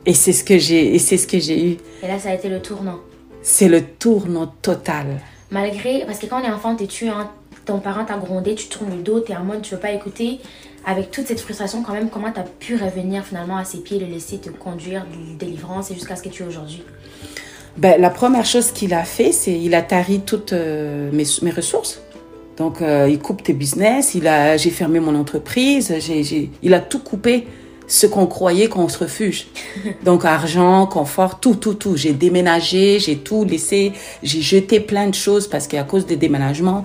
Et 0.06 0.14
c'est 0.14 0.32
ce 0.32 0.44
que 0.44 0.58
j'ai, 0.58 0.94
et 0.94 0.98
c'est 0.98 1.16
ce 1.16 1.26
que 1.26 1.38
j'ai 1.38 1.72
eu. 1.72 1.76
Et 2.02 2.06
là, 2.06 2.18
ça 2.18 2.30
a 2.30 2.34
été 2.34 2.48
le 2.48 2.60
tournant. 2.60 3.00
C'est 3.42 3.68
le 3.68 3.82
tournant 3.82 4.52
total. 4.62 5.20
Malgré, 5.50 6.04
parce 6.06 6.18
que 6.18 6.26
quand 6.26 6.40
on 6.40 6.44
est 6.44 6.52
enfant, 6.52 6.76
t'es 6.76 6.86
tu, 6.86 7.08
hein, 7.08 7.30
ton 7.64 7.80
parent 7.80 8.04
t'a 8.04 8.16
grondé, 8.16 8.54
tu 8.54 8.68
tournes 8.68 8.90
le 8.96 9.02
dos, 9.02 9.20
t'es 9.20 9.34
en 9.34 9.44
mode 9.44 9.62
tu 9.62 9.74
veux 9.74 9.80
pas 9.80 9.92
écouter. 9.92 10.38
Avec 10.86 11.10
toute 11.10 11.26
cette 11.26 11.40
frustration, 11.40 11.82
quand 11.82 11.92
même, 11.92 12.08
comment 12.08 12.30
t'as 12.30 12.44
pu 12.44 12.76
revenir 12.76 13.24
finalement 13.24 13.56
à 13.56 13.64
ses 13.64 13.78
pieds, 13.78 13.98
le 13.98 14.06
laisser 14.06 14.38
te 14.38 14.48
conduire 14.48 15.04
de 15.04 15.36
délivrance 15.38 15.90
et 15.90 15.94
jusqu'à 15.94 16.16
ce 16.16 16.22
que 16.22 16.28
tu 16.28 16.44
es 16.44 16.46
aujourd'hui? 16.46 16.82
Ben, 17.76 18.00
la 18.00 18.10
première 18.10 18.44
chose 18.44 18.72
qu'il 18.72 18.94
a 18.94 19.04
fait, 19.04 19.32
c'est 19.32 19.52
il 19.52 19.74
a 19.74 19.82
tari 19.82 20.20
toutes 20.20 20.52
euh, 20.52 21.10
mes, 21.12 21.24
mes 21.42 21.50
ressources. 21.50 22.00
Donc, 22.58 22.82
euh, 22.82 23.08
il 23.08 23.20
coupe 23.20 23.44
tes 23.44 23.52
business, 23.52 24.16
il 24.16 24.26
a, 24.26 24.56
j'ai 24.56 24.70
fermé 24.70 24.98
mon 24.98 25.14
entreprise, 25.14 25.94
j'ai, 26.00 26.24
j'ai, 26.24 26.50
il 26.60 26.74
a 26.74 26.80
tout 26.80 26.98
coupé, 26.98 27.46
ce 27.86 28.06
qu'on 28.06 28.26
croyait 28.26 28.68
qu'on 28.68 28.88
se 28.88 28.98
refuge. 28.98 29.46
Donc, 30.04 30.24
argent, 30.24 30.86
confort, 30.86 31.38
tout, 31.38 31.54
tout, 31.54 31.74
tout. 31.74 31.96
J'ai 31.96 32.12
déménagé, 32.12 32.98
j'ai 32.98 33.18
tout 33.18 33.44
laissé, 33.44 33.92
j'ai 34.24 34.42
jeté 34.42 34.80
plein 34.80 35.06
de 35.06 35.14
choses 35.14 35.46
parce 35.46 35.68
qu'à 35.68 35.84
cause 35.84 36.04
des 36.04 36.16
déménagements, 36.16 36.84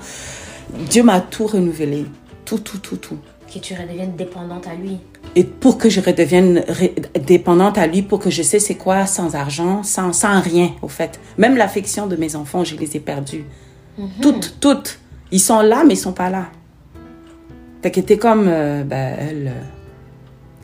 Dieu 0.90 1.02
m'a 1.02 1.20
tout 1.20 1.48
renouvelé. 1.48 2.06
Tout, 2.46 2.60
tout, 2.60 2.78
tout, 2.78 2.98
tout. 2.98 3.18
Que 3.52 3.58
tu 3.58 3.74
redeviennes 3.74 4.16
dépendante 4.16 4.68
à 4.68 4.76
lui. 4.76 4.98
Et 5.36 5.44
pour 5.44 5.80
que 5.80 5.90
je 5.90 6.02
redevienne 6.02 6.64
dépendante 7.26 7.80
à 7.80 7.88
lui, 7.88 8.04
pour 8.04 8.20
que 8.20 8.30
je 8.30 8.44
sais 8.44 8.60
c'est 8.60 8.76
quoi 8.76 9.08
sans 9.08 9.34
argent, 9.34 9.82
sans, 9.82 10.14
sans 10.14 10.40
rien, 10.40 10.72
au 10.84 10.88
fait. 10.88 11.20
Même 11.40 11.58
l'affection 11.58 12.06
de 12.06 12.16
mes 12.16 12.36
enfants, 12.36 12.64
je 12.64 12.76
les 12.76 12.96
ai 12.96 13.00
perdus. 13.00 13.46
Toutes, 14.22 14.58
toutes. 14.60 15.00
Ils 15.34 15.40
sont 15.40 15.62
là, 15.62 15.84
mais 15.84 15.96
ils 15.96 15.98
sont 15.98 16.14
pas 16.14 16.30
là. 16.30 16.46
Fait 17.82 17.90
que 17.90 18.00
t'es 18.00 18.18
comme, 18.18 18.46
euh, 18.48 18.84
ben, 18.84 19.16
elle, 19.20 19.48
euh, 19.48 19.62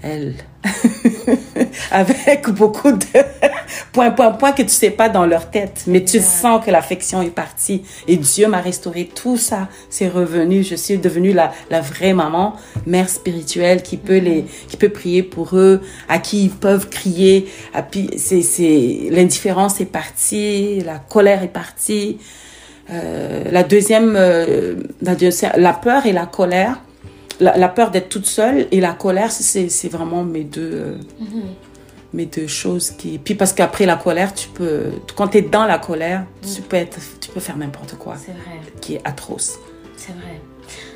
elle, 0.03 0.35
avec 1.91 2.47
beaucoup 2.51 2.91
de 2.91 3.03
points, 3.91 4.11
points, 4.11 4.31
points 4.31 4.51
que 4.51 4.61
tu 4.61 4.69
sais 4.69 4.91
pas 4.91 5.09
dans 5.09 5.25
leur 5.25 5.49
tête, 5.49 5.85
mais 5.87 6.03
tu 6.03 6.19
sens 6.19 6.63
que 6.63 6.69
l'affection 6.69 7.23
est 7.23 7.31
partie. 7.31 7.81
Et 8.07 8.15
Dieu 8.15 8.47
m'a 8.47 8.61
restauré 8.61 9.09
tout 9.13 9.37
ça. 9.37 9.69
C'est 9.89 10.07
revenu. 10.07 10.63
Je 10.63 10.75
suis 10.75 10.99
devenue 10.99 11.33
la, 11.33 11.51
la 11.71 11.81
vraie 11.81 12.13
maman, 12.13 12.53
mère 12.85 13.09
spirituelle 13.09 13.81
qui 13.81 13.97
peut 13.97 14.19
les, 14.19 14.45
qui 14.67 14.77
peut 14.77 14.89
prier 14.89 15.23
pour 15.23 15.57
eux, 15.57 15.81
à 16.07 16.19
qui 16.19 16.43
ils 16.43 16.51
peuvent 16.51 16.89
crier. 16.89 17.47
Puis 17.89 18.11
c'est, 18.17 18.43
c'est, 18.43 19.07
l'indifférence 19.09 19.81
est 19.81 19.85
partie, 19.85 20.81
la 20.81 20.99
colère 20.99 21.41
est 21.41 21.47
partie. 21.47 22.19
Euh, 22.91 23.43
la 23.51 23.63
deuxième, 23.63 24.15
euh, 24.15 24.75
la, 25.01 25.73
peur 25.73 26.05
et 26.05 26.11
la 26.11 26.25
colère, 26.25 26.79
la, 27.39 27.55
la 27.57 27.67
peur 27.69 27.91
d'être 27.91 28.09
toute 28.09 28.25
seule 28.25 28.67
et 28.71 28.79
la 28.79 28.93
colère, 28.93 29.31
c'est, 29.31 29.89
vraiment 29.89 30.23
mes 30.23 30.43
deux, 30.43 30.71
euh, 30.73 30.95
mais 32.13 32.25
de 32.25 32.47
choses 32.47 32.91
qui. 32.91 33.19
Puis 33.19 33.35
parce 33.35 33.53
qu'après 33.53 33.85
la 33.85 33.95
colère, 33.95 34.33
tu 34.33 34.49
peux. 34.49 34.85
Quand 35.15 35.29
tu 35.29 35.37
es 35.37 35.41
dans 35.41 35.65
la 35.65 35.77
colère, 35.77 36.25
tu, 36.41 36.61
peux 36.61 36.77
être, 36.77 36.97
tu 37.19 37.29
peux 37.29 37.39
faire 37.39 37.57
n'importe 37.57 37.95
quoi. 37.95 38.15
C'est 38.17 38.31
vrai. 38.31 38.59
Qui 38.81 38.95
est 38.95 39.01
atroce. 39.03 39.59
C'est 39.95 40.13
vrai. 40.13 40.41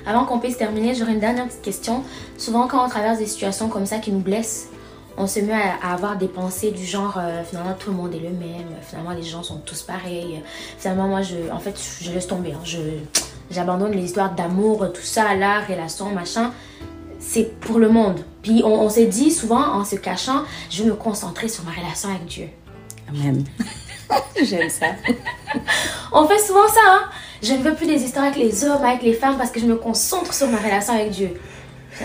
Avant 0.05 0.25
qu'on 0.25 0.39
puisse 0.39 0.57
terminer, 0.57 0.95
j'aurais 0.95 1.13
une 1.13 1.19
dernière 1.19 1.47
petite 1.47 1.61
question. 1.61 2.03
Souvent, 2.37 2.67
quand 2.67 2.83
on 2.85 2.89
traverse 2.89 3.19
des 3.19 3.25
situations 3.25 3.69
comme 3.69 3.85
ça 3.85 3.99
qui 3.99 4.11
nous 4.11 4.19
blessent, 4.19 4.69
on 5.17 5.27
se 5.27 5.39
met 5.39 5.53
à, 5.53 5.93
avoir 5.93 6.17
des 6.17 6.27
pensées 6.27 6.71
du 6.71 6.85
genre 6.85 7.17
euh, 7.17 7.43
finalement 7.43 7.73
tout 7.77 7.91
le 7.91 7.97
monde 7.97 8.13
est 8.13 8.19
le 8.19 8.29
même, 8.29 8.67
finalement 8.87 9.11
les 9.11 9.23
gens 9.23 9.43
sont 9.43 9.57
tous 9.57 9.81
pareils. 9.81 10.41
Finalement, 10.77 11.07
moi, 11.07 11.21
je, 11.21 11.51
en 11.51 11.59
fait, 11.59 11.75
je 12.01 12.11
laisse 12.11 12.27
tomber. 12.27 12.53
hein. 12.53 12.61
Je, 12.63 12.79
j'abandonne 13.51 13.91
les 13.91 14.03
histoires 14.03 14.33
d'amour, 14.33 14.91
tout 14.93 15.01
ça, 15.01 15.35
la 15.35 15.61
relation, 15.61 16.09
machin. 16.09 16.51
C'est 17.19 17.57
pour 17.61 17.79
le 17.79 17.89
monde. 17.89 18.19
Puis 18.41 18.61
on, 18.65 18.81
on 18.81 18.89
s'est 18.89 19.05
dit 19.05 19.31
souvent 19.31 19.61
en 19.61 19.85
se 19.85 19.95
cachant, 19.95 20.43
je 20.69 20.83
vais 20.83 20.89
me 20.89 20.95
concentrer 20.95 21.47
sur 21.47 21.63
ma 21.63 21.71
relation 21.71 22.09
avec 22.09 22.25
Dieu. 22.25 22.49
Amen. 23.07 23.45
J'aime 24.43 24.69
ça. 24.69 24.87
On 26.11 26.27
fait 26.27 26.39
souvent 26.39 26.67
ça, 26.67 26.79
hein. 26.87 27.03
Je 27.41 27.53
ne 27.53 27.63
veux 27.63 27.73
plus 27.75 27.87
des 27.87 28.03
histoires 28.03 28.25
avec 28.25 28.37
les 28.37 28.63
hommes, 28.65 28.83
avec 28.83 29.01
les 29.01 29.13
femmes, 29.13 29.37
parce 29.37 29.51
que 29.51 29.59
je 29.59 29.65
me 29.65 29.75
concentre 29.75 30.33
sur 30.33 30.47
ma 30.47 30.57
relation 30.57 30.93
avec 30.93 31.11
Dieu. 31.11 31.39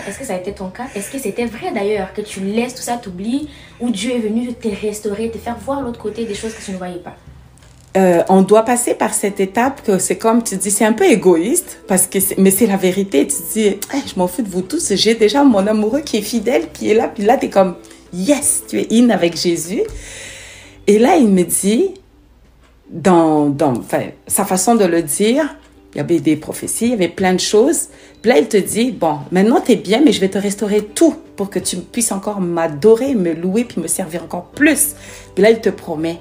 Est-ce 0.07 0.19
que 0.19 0.25
ça 0.25 0.33
a 0.33 0.37
été 0.37 0.51
ton 0.53 0.69
cas? 0.69 0.85
Est-ce 0.95 1.11
que 1.11 1.19
c'était 1.19 1.45
vrai 1.45 1.71
d'ailleurs 1.73 2.13
que 2.13 2.21
tu 2.21 2.41
laisses 2.41 2.75
tout 2.75 2.81
ça, 2.81 2.97
t'oublies, 2.97 3.49
ou 3.79 3.89
Dieu 3.89 4.11
est 4.11 4.19
venu 4.19 4.53
te 4.53 4.67
restaurer, 4.67 5.29
te 5.29 5.37
faire 5.37 5.57
voir 5.57 5.81
l'autre 5.81 5.99
côté 5.99 6.25
des 6.25 6.35
choses 6.35 6.53
que 6.53 6.63
tu 6.63 6.71
ne 6.71 6.77
voyais 6.77 6.99
pas? 6.99 7.15
Euh, 7.97 8.23
on 8.29 8.43
doit 8.43 8.63
passer 8.63 8.93
par 8.93 9.15
cette 9.15 9.39
étape 9.39 9.81
que 9.83 9.97
c'est 9.97 10.17
comme 10.17 10.43
tu 10.43 10.55
dis, 10.57 10.69
c'est 10.69 10.85
un 10.85 10.93
peu 10.93 11.05
égoïste, 11.05 11.79
parce 11.87 12.05
que 12.05 12.19
mais 12.37 12.51
c'est 12.51 12.67
la 12.67 12.77
vérité. 12.77 13.25
Tu 13.25 13.37
dis, 13.53 13.65
Hey, 13.91 14.03
je 14.05 14.17
m'en 14.17 14.27
fous 14.27 14.43
de 14.43 14.49
vous 14.49 14.61
tous, 14.61 14.93
j'ai 14.93 15.15
déjà 15.15 15.43
mon 15.43 15.65
amoureux 15.65 16.01
qui 16.01 16.17
est 16.17 16.21
fidèle, 16.21 16.71
qui 16.71 16.91
est 16.91 16.93
là, 16.93 17.07
puis 17.07 17.23
là, 17.23 17.37
tu 17.37 17.47
es 17.47 17.49
comme, 17.49 17.75
yes, 18.13 18.63
tu 18.67 18.79
es 18.79 18.87
in 18.91 19.09
avec 19.09 19.35
Jésus. 19.35 19.81
Et 20.85 20.99
là, 20.99 21.15
il 21.15 21.29
me 21.29 21.43
dit, 21.43 21.95
dans, 22.91 23.47
dans 23.49 23.73
sa 24.27 24.45
façon 24.45 24.75
de 24.75 24.85
le 24.85 25.01
dire, 25.01 25.55
il 25.93 25.97
y 25.97 26.01
avait 26.01 26.19
des 26.19 26.35
prophéties, 26.35 26.85
il 26.85 26.91
y 26.91 26.93
avait 26.93 27.07
plein 27.07 27.33
de 27.33 27.39
choses. 27.39 27.87
Puis 28.21 28.29
là, 28.29 28.37
il 28.37 28.47
te 28.47 28.57
dit, 28.57 28.91
bon, 28.91 29.19
maintenant 29.31 29.61
tu 29.61 29.71
es 29.71 29.75
bien, 29.75 30.01
mais 30.03 30.11
je 30.11 30.19
vais 30.19 30.29
te 30.29 30.37
restaurer 30.37 30.83
tout 30.83 31.15
pour 31.35 31.49
que 31.49 31.59
tu 31.59 31.77
puisses 31.77 32.11
encore 32.11 32.41
m'adorer, 32.41 33.15
me 33.15 33.33
louer, 33.33 33.63
puis 33.63 33.81
me 33.81 33.87
servir 33.87 34.23
encore 34.23 34.45
plus. 34.49 34.95
Puis 35.33 35.43
là, 35.43 35.51
il 35.51 35.59
te 35.59 35.69
promet. 35.69 36.19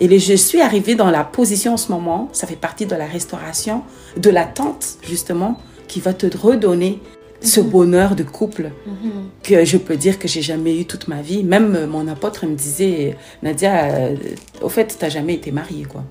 Et 0.00 0.18
je 0.18 0.34
suis 0.34 0.60
arrivée 0.60 0.94
dans 0.94 1.10
la 1.10 1.24
position 1.24 1.74
en 1.74 1.76
ce 1.76 1.90
moment, 1.90 2.28
ça 2.32 2.46
fait 2.46 2.56
partie 2.56 2.86
de 2.86 2.94
la 2.94 3.06
restauration, 3.06 3.82
de 4.16 4.30
l'attente, 4.30 4.98
justement, 5.02 5.58
qui 5.88 6.00
va 6.00 6.12
te 6.12 6.26
redonner 6.36 7.00
ce 7.40 7.60
bonheur 7.60 8.16
de 8.16 8.24
couple 8.24 8.70
que 9.42 9.64
je 9.64 9.76
peux 9.76 9.96
dire 9.96 10.18
que 10.18 10.28
j'ai 10.28 10.42
jamais 10.42 10.80
eu 10.80 10.84
toute 10.84 11.08
ma 11.08 11.22
vie. 11.22 11.44
Même 11.44 11.74
euh, 11.76 11.86
mon 11.86 12.08
apôtre 12.08 12.46
me 12.46 12.54
disait, 12.54 13.16
Nadia, 13.42 13.84
euh, 13.84 14.16
au 14.60 14.68
fait, 14.68 14.96
tu 14.98 15.04
n'as 15.04 15.08
jamais 15.08 15.34
été 15.34 15.52
mariée, 15.52 15.84
quoi. 15.84 16.02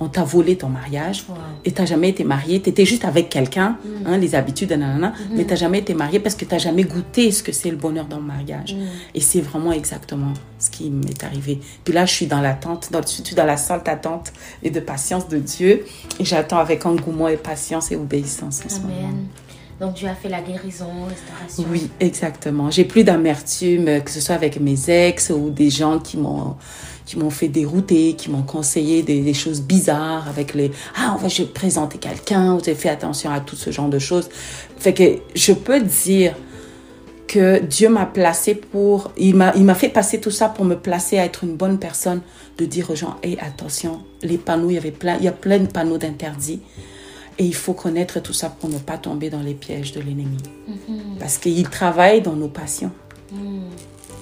On 0.00 0.08
t'a 0.08 0.24
volé 0.24 0.56
ton 0.56 0.68
mariage 0.68 1.24
Wow. 1.28 1.34
et 1.64 1.72
tu 1.72 1.80
n'as 1.80 1.86
jamais 1.86 2.08
été 2.10 2.24
mariée. 2.24 2.60
Tu 2.60 2.70
étais 2.70 2.84
juste 2.84 3.04
avec 3.04 3.28
quelqu'un, 3.28 3.76
hein, 4.06 4.16
les 4.18 4.34
habitudes, 4.34 4.70
nanana, 4.70 5.12
mais 5.32 5.44
tu 5.44 5.50
n'as 5.50 5.56
jamais 5.56 5.78
été 5.78 5.94
mariée 5.94 6.20
parce 6.20 6.34
que 6.34 6.44
tu 6.44 6.52
n'as 6.52 6.58
jamais 6.58 6.84
goûté 6.84 7.30
ce 7.30 7.42
que 7.42 7.52
c'est 7.52 7.70
le 7.70 7.76
bonheur 7.76 8.06
dans 8.06 8.18
le 8.18 8.22
mariage. 8.24 8.76
Et 9.14 9.20
c'est 9.20 9.40
vraiment 9.40 9.72
exactement 9.72 10.32
ce 10.58 10.70
qui 10.70 10.90
m'est 10.90 11.22
arrivé. 11.24 11.60
Puis 11.84 11.92
là, 11.94 12.06
je 12.06 12.12
suis 12.14 12.26
dans 12.26 12.40
l'attente, 12.40 12.88
dans, 12.92 13.02
je 13.02 13.22
suis 13.22 13.34
dans 13.34 13.44
la 13.46 13.56
salle 13.56 13.82
d'attente 13.84 14.32
et 14.62 14.70
de 14.70 14.80
patience 14.80 15.28
de 15.28 15.38
Dieu. 15.38 15.84
Et 16.20 16.24
j'attends 16.24 16.58
avec 16.58 16.84
engouement 16.86 17.28
et 17.28 17.36
patience 17.36 17.90
et 17.92 17.96
obéissance 17.96 18.62
en 18.64 18.68
ce 18.68 18.80
moment. 18.80 18.94
Amen. 18.98 19.26
Donc 19.80 19.94
Dieu 19.94 20.08
a 20.08 20.14
fait 20.14 20.28
la 20.28 20.40
guérison, 20.40 20.86
restauration. 21.08 21.64
Oui, 21.70 21.88
exactement. 22.00 22.68
J'ai 22.68 22.84
plus 22.84 23.04
d'amertume, 23.04 23.86
euh, 23.86 24.00
que 24.00 24.10
ce 24.10 24.20
soit 24.20 24.34
avec 24.34 24.58
mes 24.60 24.90
ex 24.90 25.30
ou 25.30 25.50
des 25.50 25.70
gens 25.70 26.00
qui 26.00 26.16
m'ont 26.16 26.56
qui 27.08 27.18
m'ont 27.18 27.30
fait 27.30 27.48
dérouter, 27.48 28.12
qui 28.12 28.30
m'ont 28.30 28.42
conseillé 28.42 29.02
des, 29.02 29.22
des 29.22 29.32
choses 29.32 29.62
bizarres 29.62 30.28
avec 30.28 30.52
les 30.52 30.70
ah 30.94 31.14
on 31.14 31.16
va 31.16 31.28
je 31.28 31.38
vais 31.38 31.48
te 31.48 31.54
présenter 31.54 31.96
quelqu'un, 31.96 32.54
vous 32.54 32.60
avez 32.60 32.74
fait 32.74 32.90
attention 32.90 33.30
à 33.30 33.40
tout 33.40 33.56
ce 33.56 33.70
genre 33.70 33.88
de 33.88 33.98
choses. 33.98 34.28
Fait 34.76 34.92
que 34.92 35.04
je 35.34 35.54
peux 35.54 35.80
dire 35.80 36.34
que 37.26 37.60
Dieu 37.60 37.88
m'a 37.88 38.04
placé 38.04 38.54
pour 38.54 39.10
il 39.16 39.34
m'a 39.36 39.56
il 39.56 39.64
m'a 39.64 39.74
fait 39.74 39.88
passer 39.88 40.20
tout 40.20 40.30
ça 40.30 40.50
pour 40.50 40.66
me 40.66 40.74
placer 40.74 41.18
à 41.18 41.24
être 41.24 41.44
une 41.44 41.56
bonne 41.56 41.78
personne, 41.78 42.20
de 42.58 42.66
dire 42.66 42.90
aux 42.90 42.94
gens 42.94 43.16
hey 43.22 43.38
attention, 43.40 44.02
les 44.22 44.36
panneaux 44.36 44.68
il 44.68 44.74
y 44.74 44.78
avait 44.78 44.90
plein 44.90 45.16
il 45.16 45.24
y 45.24 45.28
a 45.28 45.32
plein 45.32 45.60
de 45.60 45.66
panneaux 45.66 45.96
d'interdits. 45.96 46.60
Et 47.38 47.44
il 47.44 47.54
faut 47.54 47.72
connaître 47.72 48.20
tout 48.20 48.34
ça 48.34 48.50
pour 48.50 48.68
ne 48.68 48.78
pas 48.78 48.98
tomber 48.98 49.30
dans 49.30 49.40
les 49.40 49.54
pièges 49.54 49.92
de 49.92 50.00
l'ennemi. 50.00 50.38
Parce 51.20 51.38
qu'il 51.38 51.68
travaille 51.70 52.20
dans 52.20 52.34
nos 52.34 52.48
passions. 52.48 52.90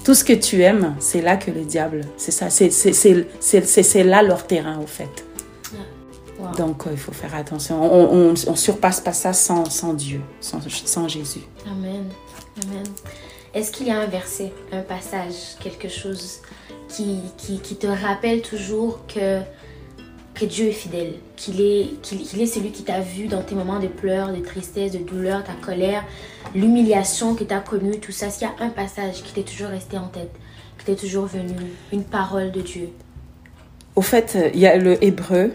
Tout 0.07 0.15
ce 0.15 0.23
que 0.23 0.35
tu 0.35 0.63
aimes, 0.63 0.95
c'est 1.01 1.21
là 1.21 1.37
que 1.37 1.51
le 1.51 1.65
diable, 1.65 2.03
c'est 2.17 2.31
ça, 2.31 2.49
c'est 2.49 4.05
là 4.05 4.23
leur 4.23 4.47
terrain 4.47 4.79
au 4.79 4.87
fait. 4.87 5.25
Wow. 6.39 6.55
Donc 6.57 6.87
euh, 6.87 6.91
il 6.93 6.97
faut 6.97 7.11
faire 7.11 7.35
attention. 7.35 7.83
On, 7.83 8.35
on 8.47 8.55
surpasse 8.55 9.01
pas 9.01 9.13
ça 9.13 9.33
sans, 9.33 9.65
sans 9.69 9.95
Dieu, 9.95 10.21
sans, 10.41 10.61
sans 10.69 11.09
Jésus. 11.09 11.41
Amen. 11.67 12.05
Amen. 12.63 12.85
Est-ce 13.53 13.73
qu'il 13.73 13.89
y 13.89 13.91
a 13.91 13.99
un 13.99 14.07
verset, 14.07 14.53
un 14.71 14.83
passage, 14.83 15.57
quelque 15.59 15.89
chose 15.89 16.39
qui, 16.89 17.19
qui, 17.37 17.59
qui 17.59 17.75
te 17.75 17.89
rappelle 17.89 18.43
toujours 18.43 19.01
que, 19.09 19.41
que 20.39 20.45
Dieu 20.45 20.67
est 20.69 20.73
fidèle, 20.73 21.15
qu'il 21.37 21.61
est, 21.63 21.89
qu'il 22.03 22.41
est 22.43 22.47
celui 22.47 22.71
qui 22.71 22.83
t'a 22.83 23.01
vu 23.01 23.27
dans 23.27 23.43
tes 23.43 23.55
moments 23.55 23.81
de 23.81 23.87
pleurs, 23.87 24.33
de 24.33 24.41
tristesse, 24.41 24.93
de 24.93 24.99
douleur, 24.99 25.43
ta 25.45 25.55
colère, 25.55 26.05
l'humiliation 26.55 27.35
que 27.35 27.43
tu 27.45 27.55
as 27.55 27.61
connue, 27.61 27.99
tout 27.99 28.13
ça. 28.13 28.29
S'il 28.29 28.47
y 28.47 28.51
a 28.51 28.65
un 28.65 28.69
passage 28.69 29.23
qui 29.23 29.33
t'est 29.33 29.43
toujours 29.51 29.69
resté 29.69 29.97
en 29.97 30.09
tête, 30.09 30.31
qui 30.79 30.85
t'est 30.85 30.95
toujours 30.97 31.25
venu, 31.27 31.55
une 31.93 32.05
parole 32.05 32.53
de 32.53 32.61
Dieu. 32.61 32.91
Au 33.95 34.03
fait, 34.03 34.37
il 34.53 34.61
y 34.61 34.67
a 34.67 34.77
le 34.77 35.03
Hébreu 35.03 35.53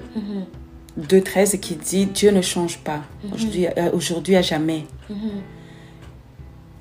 2.13 1.00 1.59
qui 1.59 1.75
dit 1.75 2.07
Dieu 2.07 2.31
ne 2.31 2.41
change 2.41 2.79
pas, 2.79 3.01
aujourd'hui, 3.31 3.67
euh, 3.67 3.91
aujourd'hui 3.93 4.35
à 4.35 4.41
jamais. 4.41 4.85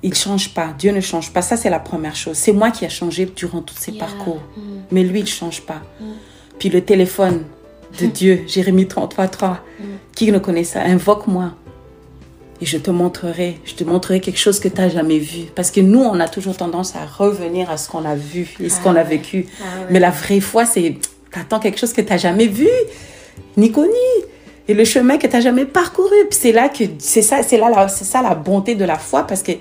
Il 0.03 0.15
change 0.15 0.55
pas, 0.55 0.73
Dieu 0.77 0.91
ne 0.91 1.01
change 1.01 1.31
pas. 1.31 1.43
Ça, 1.43 1.55
c'est 1.55 1.69
la 1.69 1.79
première 1.79 2.15
chose. 2.15 2.35
C'est 2.35 2.51
moi 2.53 2.71
qui 2.71 2.83
a 2.85 2.89
changé 2.89 3.27
durant 3.27 3.61
tous 3.61 3.75
ces 3.77 3.91
Yeah. 3.91 4.05
parcours. 4.05 4.41
Mais 4.89 5.03
lui, 5.03 5.19
il 5.19 5.27
change 5.27 5.61
pas. 5.61 5.81
Puis 6.57 6.69
le 6.69 6.81
téléphone 6.81 7.43
de 7.99 8.05
Dieu, 8.07 8.43
Jérémie 8.47 8.85
33.3, 8.85 9.57
qui 10.15 10.31
ne 10.31 10.39
connaît 10.39 10.63
ça, 10.63 10.81
invoque-moi. 10.81 11.51
Et 12.61 12.65
je 12.65 12.77
te 12.77 12.91
montrerai, 12.91 13.59
je 13.65 13.73
te 13.73 13.83
montrerai 13.83 14.19
quelque 14.21 14.37
chose 14.37 14.59
que 14.59 14.67
tu 14.67 14.79
n'as 14.79 14.89
jamais 14.89 15.17
vu. 15.17 15.45
Parce 15.55 15.71
que 15.71 15.81
nous, 15.81 15.99
on 15.99 16.19
a 16.19 16.27
toujours 16.27 16.55
tendance 16.55 16.95
à 16.95 17.05
revenir 17.05 17.71
à 17.71 17.77
ce 17.77 17.89
qu'on 17.89 18.05
a 18.05 18.13
vu 18.15 18.53
et 18.63 18.69
ce 18.69 18.75
Ah 18.79 18.83
qu'on 18.83 18.91
a 18.91 19.01
ouais. 19.01 19.03
vécu. 19.03 19.47
Ah 19.59 19.63
ouais. 19.63 19.87
Mais 19.89 19.99
la 19.99 20.11
vraie 20.11 20.39
foi, 20.39 20.65
c'est, 20.65 20.95
t'attends 21.31 21.59
quelque 21.59 21.79
chose 21.79 21.91
que 21.91 22.01
tu 22.01 22.09
n'as 22.11 22.17
jamais 22.19 22.45
vu, 22.47 22.69
ni 23.57 23.71
connu. 23.71 23.89
Et 24.67 24.75
le 24.75 24.85
chemin 24.85 25.17
que 25.17 25.25
tu 25.25 25.33
n'as 25.33 25.41
jamais 25.41 25.65
parcouru. 25.65 26.15
C'est 26.29 26.51
là 26.51 26.69
que, 26.69 26.83
c'est 26.99 27.23
ça, 27.23 27.41
c'est 27.41 27.57
là, 27.57 27.87
c'est 27.87 28.05
ça 28.05 28.21
la 28.21 28.35
bonté 28.35 28.75
de 28.75 28.85
la 28.85 28.99
foi 28.99 29.25
parce 29.25 29.41
que, 29.41 29.53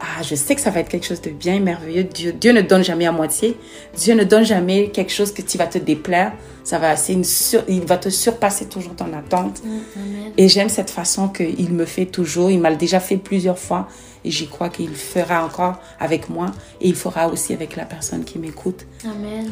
ah, 0.00 0.22
je 0.22 0.34
sais 0.36 0.54
que 0.54 0.60
ça 0.60 0.70
va 0.70 0.80
être 0.80 0.88
quelque 0.88 1.06
chose 1.06 1.20
de 1.20 1.30
bien 1.30 1.58
merveilleux. 1.60 2.04
Dieu, 2.04 2.32
Dieu 2.32 2.52
ne 2.52 2.60
donne 2.60 2.84
jamais 2.84 3.06
à 3.06 3.12
moitié. 3.12 3.56
Dieu 3.96 4.14
ne 4.14 4.22
donne 4.24 4.44
jamais 4.44 4.90
quelque 4.90 5.12
chose 5.12 5.32
que 5.32 5.42
tu 5.42 5.58
vas 5.58 5.66
te 5.66 5.78
déplaire. 5.78 6.32
Ça 6.62 6.78
va, 6.78 6.94
c'est 6.96 7.14
une 7.14 7.24
sur- 7.24 7.64
il 7.68 7.84
va 7.84 7.96
te 7.96 8.08
surpasser 8.08 8.66
toujours 8.66 8.94
ton 8.94 9.12
attente. 9.12 9.60
Amen. 9.64 10.32
Et 10.36 10.48
j'aime 10.48 10.68
cette 10.68 10.90
façon 10.90 11.28
qu'il 11.28 11.70
me 11.72 11.84
fait 11.84 12.06
toujours. 12.06 12.50
Il 12.50 12.60
m'a 12.60 12.72
déjà 12.74 13.00
fait 13.00 13.16
plusieurs 13.16 13.58
fois. 13.58 13.88
Et 14.24 14.30
j'y 14.30 14.46
crois 14.46 14.68
qu'il 14.68 14.94
fera 14.94 15.44
encore 15.44 15.80
avec 15.98 16.28
moi. 16.28 16.46
Et 16.80 16.88
il 16.88 16.94
fera 16.94 17.28
aussi 17.28 17.52
avec 17.52 17.74
la 17.74 17.84
personne 17.84 18.24
qui 18.24 18.38
m'écoute. 18.38 18.86
Amen. 19.04 19.50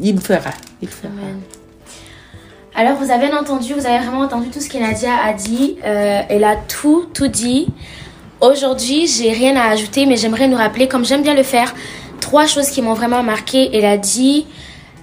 Il 0.00 0.14
le 0.14 0.20
fera. 0.20 0.50
Il 0.82 0.88
fera. 0.88 1.08
Amen. 1.08 1.40
Alors, 2.74 2.96
vous 2.98 3.10
avez 3.10 3.32
entendu, 3.32 3.74
vous 3.74 3.86
avez 3.86 3.98
vraiment 3.98 4.20
entendu 4.20 4.48
tout 4.50 4.60
ce 4.60 4.68
que 4.68 4.78
Nadia 4.78 5.16
a 5.24 5.32
dit. 5.32 5.78
Euh, 5.84 6.22
elle 6.28 6.44
a 6.44 6.56
tout, 6.56 7.06
tout 7.12 7.26
dit. 7.28 7.66
Aujourd'hui, 8.40 9.06
j'ai 9.06 9.32
rien 9.32 9.54
à 9.56 9.68
ajouter, 9.68 10.06
mais 10.06 10.16
j'aimerais 10.16 10.48
nous 10.48 10.56
rappeler, 10.56 10.88
comme 10.88 11.04
j'aime 11.04 11.22
bien 11.22 11.34
le 11.34 11.42
faire, 11.42 11.74
trois 12.20 12.46
choses 12.46 12.70
qui 12.70 12.80
m'ont 12.80 12.94
vraiment 12.94 13.22
marqué. 13.22 13.68
Elle 13.74 13.84
a 13.84 13.98
dit 13.98 14.46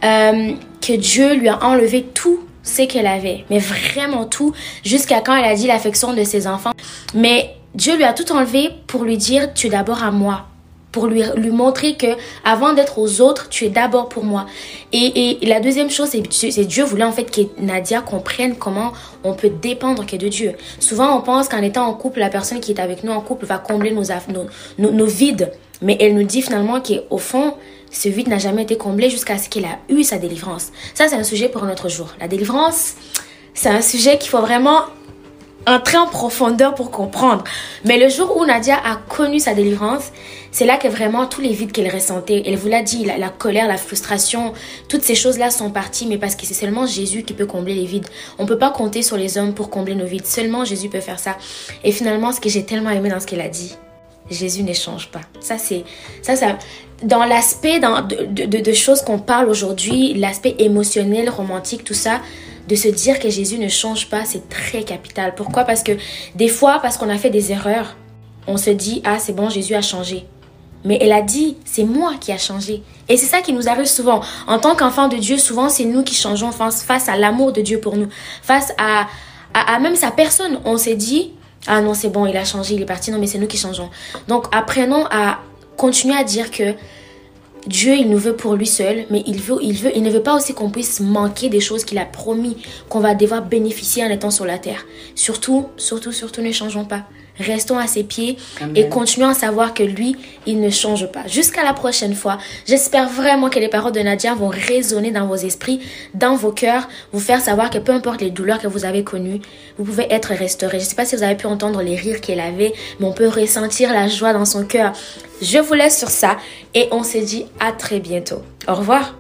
euh, 0.04 0.54
que 0.82 0.94
Dieu 0.94 1.36
lui 1.36 1.48
a 1.48 1.64
enlevé 1.64 2.02
tout 2.02 2.40
ce 2.64 2.82
qu'elle 2.82 3.06
avait, 3.06 3.46
mais 3.52 3.60
vraiment 3.60 4.26
tout, 4.26 4.54
jusqu'à 4.84 5.22
quand 5.22 5.36
elle 5.36 5.46
a 5.46 5.54
dit 5.54 5.68
l'affection 5.68 6.14
de 6.14 6.24
ses 6.24 6.48
enfants. 6.48 6.72
Mais 7.14 7.56
Dieu 7.76 7.96
lui 7.96 8.06
a 8.06 8.14
tout 8.14 8.32
enlevé 8.32 8.72
pour 8.88 9.04
lui 9.04 9.18
dire, 9.18 9.54
tu 9.54 9.70
d'abord 9.70 10.04
à 10.04 10.10
moi 10.10 10.48
pour 10.92 11.08
lui, 11.08 11.24
lui 11.36 11.52
montrer 11.52 11.96
que 11.96 12.08
avant 12.44 12.74
d'être 12.74 12.98
aux 12.98 13.22
autres, 13.22 13.50
tu 13.50 13.66
es 13.66 13.70
d'abord 13.70 14.10
pour 14.10 14.24
moi. 14.24 14.46
Et, 14.94 15.42
et 15.42 15.46
la 15.46 15.60
deuxième 15.60 15.90
chose, 15.90 16.10
c'est 16.30 16.66
Dieu- 16.66 16.86
voulait 16.86 17.04
en 17.04 17.12
fait 17.12 17.30
que 17.30 17.42
Nadia 17.60 18.02
comprenne 18.02 18.56
comment 18.56 18.94
on 19.24 19.34
peut 19.34 19.50
dépendre 19.50 20.06
que 20.06 20.16
de 20.16 20.28
Dieu. 20.28 20.54
Souvent, 20.80 21.18
on 21.18 21.22
pense 21.22 21.50
qu'en 21.50 21.62
étant 21.62 21.86
en 21.86 21.94
couple, 21.94 22.20
la 22.20 22.30
personne 22.30 22.60
qui 22.60 22.72
est 22.72 22.80
avec 22.80 23.04
nous 23.04 23.12
en 23.12 23.22
couple 23.22 23.46
va 23.46 23.58
combler 23.58 23.92
nos, 23.92 24.04
nos, 24.78 24.92
nos, 24.92 25.06
vides. 25.06 25.52
Mais 25.82 25.98
elle 26.00 26.16
nous 26.16 26.24
dit 26.24 26.42
finalement 26.42 26.82
qu'au 26.82 27.18
fond, 27.18 27.54
ce 27.92 28.10
vide 28.10 28.28
n'a 28.30 28.40
jamais 28.40 28.64
été 28.64 28.78
comblé 28.78 29.10
jusqu'à 29.10 29.38
ce 29.38 29.50
qu'elle 29.50 29.66
a 29.66 29.78
eu 29.90 30.04
sa 30.04 30.18
délivrance. 30.18 30.72
Ça, 30.94 31.08
c'est 31.08 31.16
un 31.16 31.24
sujet 31.24 31.50
pour 31.50 31.64
un 31.64 31.72
autre 31.72 31.90
jour. 31.90 32.14
La 32.20 32.28
délivrance, 32.28 32.96
c'est 33.54 33.70
un 33.70 33.82
sujet 33.82 34.18
qu'il 34.18 34.30
faut 34.30 34.42
vraiment 34.42 34.82
entrer 35.68 35.98
en 35.98 36.08
profondeur 36.08 36.74
pour 36.74 36.90
comprendre. 36.90 37.44
Mais 37.86 38.00
le 38.00 38.10
jour 38.10 38.38
où 38.38 38.46
Nadia 38.46 38.76
a 38.76 38.96
connu 38.96 39.40
sa 39.40 39.54
délivrance, 39.54 40.12
c'est 40.52 40.66
là 40.66 40.78
que 40.78 40.88
vraiment 40.88 41.28
tous 41.28 41.42
les 41.42 41.52
vides 41.52 41.72
qu'elle 41.72 41.94
ressentait, 41.94 42.44
elle 42.46 42.56
vous 42.56 42.70
l'a 42.70 42.82
dit, 42.82 43.06
la, 43.06 43.30
colère, 43.30 43.68
la 43.68 43.78
frustration, 43.78 44.54
toutes 44.90 45.04
ces 45.04 45.14
choses-là 45.14 45.52
sont 45.52 45.70
parties, 45.70 46.08
mais 46.08 46.18
parce 46.18 46.36
que 46.36 46.46
c'est 46.46 46.54
seulement 46.54 46.88
Jésus 46.88 47.24
qui 47.24 47.34
peut 47.34 47.46
combler 47.46 47.76
les 47.76 47.86
vides. 47.86 48.08
On 48.40 48.46
peut 48.46 48.58
pas 48.58 48.72
compter 48.72 49.04
sur 49.04 49.18
les 49.18 49.38
hommes 49.38 49.54
pour 49.54 49.70
combler 49.70 49.94
nos 49.94 50.06
vides. 50.06 50.26
Seulement 50.26 50.66
Jésus 50.66 50.90
peut 50.90 51.02
faire 51.02 51.20
ça. 51.20 51.38
Et 51.84 51.92
finalement, 51.92 52.32
ce 52.32 52.40
que 52.40 52.50
j'ai 52.50 52.64
tellement 52.64 52.90
aimé 52.90 53.10
dans 53.10 53.20
ce 53.20 53.28
qu'elle 53.28 53.42
a 53.42 53.50
dit, 53.50 53.76
Jésus 54.32 54.64
n'échange 54.64 55.10
pas. 55.10 55.22
Ça, 55.40 55.58
c'est, 55.58 55.84
ça, 56.22 56.36
ça, 56.36 56.58
dans 57.04 57.26
l'aspect 57.26 57.80
de, 57.80 58.46
de, 58.46 58.74
choses 58.74 59.02
qu'on 59.02 59.20
parle 59.20 59.50
aujourd'hui, 59.50 60.14
l'aspect 60.16 60.56
émotionnel, 60.60 61.30
romantique, 61.30 61.84
tout 61.84 61.94
ça, 61.94 62.22
de 62.68 62.76
se 62.76 62.88
dire 62.88 63.20
que 63.20 63.30
Jésus 63.30 63.58
ne 63.58 63.68
change 63.68 64.10
pas, 64.10 64.26
c'est 64.26 64.50
très 64.50 64.84
capital. 64.84 65.36
Pourquoi? 65.36 65.64
Parce 65.64 65.84
que 65.84 65.94
des 66.36 66.50
fois, 66.50 66.80
parce 66.82 66.98
qu'on 66.98 67.10
a 67.10 67.18
fait 67.18 67.30
des 67.30 67.52
erreurs, 67.52 67.96
on 68.48 68.58
se 68.58 68.70
dit, 68.70 69.02
ah, 69.06 69.20
c'est 69.20 69.34
bon, 69.34 69.50
Jésus 69.50 69.76
a 69.76 69.82
changé. 69.82 70.26
Mais 70.86 70.98
elle 71.02 71.12
a 71.12 71.22
dit, 71.22 71.58
c'est 71.66 71.84
moi 71.84 72.14
qui 72.20 72.32
a 72.32 72.38
changé. 72.38 72.84
Et 73.10 73.18
c'est 73.18 73.26
ça 73.26 73.42
qui 73.42 73.52
nous 73.52 73.68
arrive 73.68 73.86
souvent. 73.86 74.22
En 74.48 74.60
tant 74.60 74.76
qu'enfant 74.76 75.08
de 75.08 75.18
Dieu, 75.18 75.38
souvent, 75.38 75.70
c'est 75.70 75.86
nous 75.86 76.04
qui 76.04 76.16
changeons 76.16 76.52
face, 76.52 77.10
à 77.10 77.18
l'amour 77.18 77.52
de 77.52 77.62
Dieu 77.62 77.80
pour 77.80 77.98
nous. 77.98 78.08
Face 78.42 78.74
à, 78.78 79.08
à, 79.54 79.76
à 79.76 79.80
même 79.80 79.96
sa 79.96 80.12
personne. 80.12 80.60
On 80.66 80.78
s'est 80.78 80.96
dit, 80.96 81.34
ah 81.68 81.82
non, 81.82 81.94
c'est 81.94 82.10
bon, 82.10 82.26
il 82.26 82.38
a 82.38 82.46
changé, 82.46 82.76
il 82.76 82.82
est 82.82 82.86
parti. 82.86 83.12
Non, 83.12 83.20
mais 83.20 83.28
c'est 83.28 83.40
nous 83.40 83.48
qui 83.48 83.58
changeons. 83.58 83.90
Donc, 84.28 84.46
apprenons 84.52 85.06
à 85.10 85.40
continuer 85.76 86.16
à 86.16 86.24
dire 86.24 86.52
que 86.52 86.74
Dieu, 87.68 87.96
il 87.96 88.10
nous 88.10 88.18
veut 88.18 88.36
pour 88.36 88.56
lui 88.56 88.66
seul, 88.66 89.06
mais 89.10 89.24
il 89.28 89.42
veut, 89.42 89.58
il 89.62 89.74
veut, 89.74 89.92
il 89.94 90.02
ne 90.02 90.10
veut 90.10 90.24
pas 90.24 90.36
aussi 90.36 90.54
qu'on 90.54 90.70
puisse 90.70 91.02
manquer 91.02 91.50
des 91.50 91.60
choses 91.60 91.84
qu'il 91.84 91.98
a 91.98 92.06
promis 92.06 92.58
qu'on 92.88 93.02
va 93.02 93.14
devoir 93.14 93.46
bénéficier 93.46 94.06
en 94.06 94.10
étant 94.10 94.32
sur 94.32 94.46
la 94.46 94.58
terre. 94.58 94.86
Surtout, 95.16 95.68
surtout, 95.76 96.14
surtout, 96.14 96.42
ne 96.42 96.52
changeons 96.54 96.86
pas. 96.86 97.04
Restons 97.40 97.78
à 97.78 97.88
ses 97.88 98.04
pieds 98.04 98.38
Amen. 98.62 98.76
et 98.76 98.90
continuons 98.90 99.30
à 99.30 99.34
savoir 99.34 99.74
que 99.74 99.84
lui, 99.84 100.16
il 100.46 100.60
ne 100.60 100.70
change 100.70 101.08
pas. 101.12 101.28
Jusqu'à 101.28 101.64
la 101.64 101.74
prochaine 101.74 102.16
fois, 102.16 102.38
j'espère 102.68 103.10
vraiment 103.10 103.50
que 103.50 103.60
les 103.60 103.70
paroles 103.70 103.92
de 103.92 104.00
Nadia 104.00 104.34
vont 104.34 104.48
résonner 104.48 105.12
dans 105.12 105.28
vos 105.28 105.36
esprits, 105.36 105.80
dans 106.14 106.36
vos 106.36 106.52
cœurs, 106.52 106.88
vous 107.14 107.20
faire 107.20 107.42
savoir 107.42 107.70
que 107.70 107.78
peu 107.78 107.92
importe 107.92 108.22
les 108.22 108.32
douleurs 108.32 108.60
que 108.60 108.68
vous 108.68 108.86
avez 108.86 109.04
connues, 109.04 109.42
vous 109.78 109.84
pouvez 109.84 110.08
être 110.12 110.34
restauré. 110.34 110.80
Je 110.80 110.84
ne 110.84 110.90
sais 110.90 110.96
pas 110.96 111.06
si 111.06 111.16
vous 111.16 111.24
avez 111.24 111.36
pu 111.36 111.46
entendre 111.48 111.82
les 111.82 111.96
rires 111.96 112.22
qu'elle 112.22 112.40
avait, 112.40 112.74
mais 113.00 113.06
on 113.06 113.14
peut 113.14 113.28
ressentir 113.28 113.94
la 113.94 114.08
joie 114.08 114.34
dans 114.34 114.46
son 114.46 114.66
cœur. 114.66 114.94
Je 115.42 115.60
vous 115.60 115.74
laisse 115.74 115.98
sur 115.98 116.10
ça 116.10 116.38
et 116.74 116.88
on 116.92 117.04
se 117.04 117.18
dit 117.18 117.46
à 117.60 117.72
très 117.72 118.00
bientôt. 118.00 118.42
Au 118.68 118.76
revoir. 118.76 119.14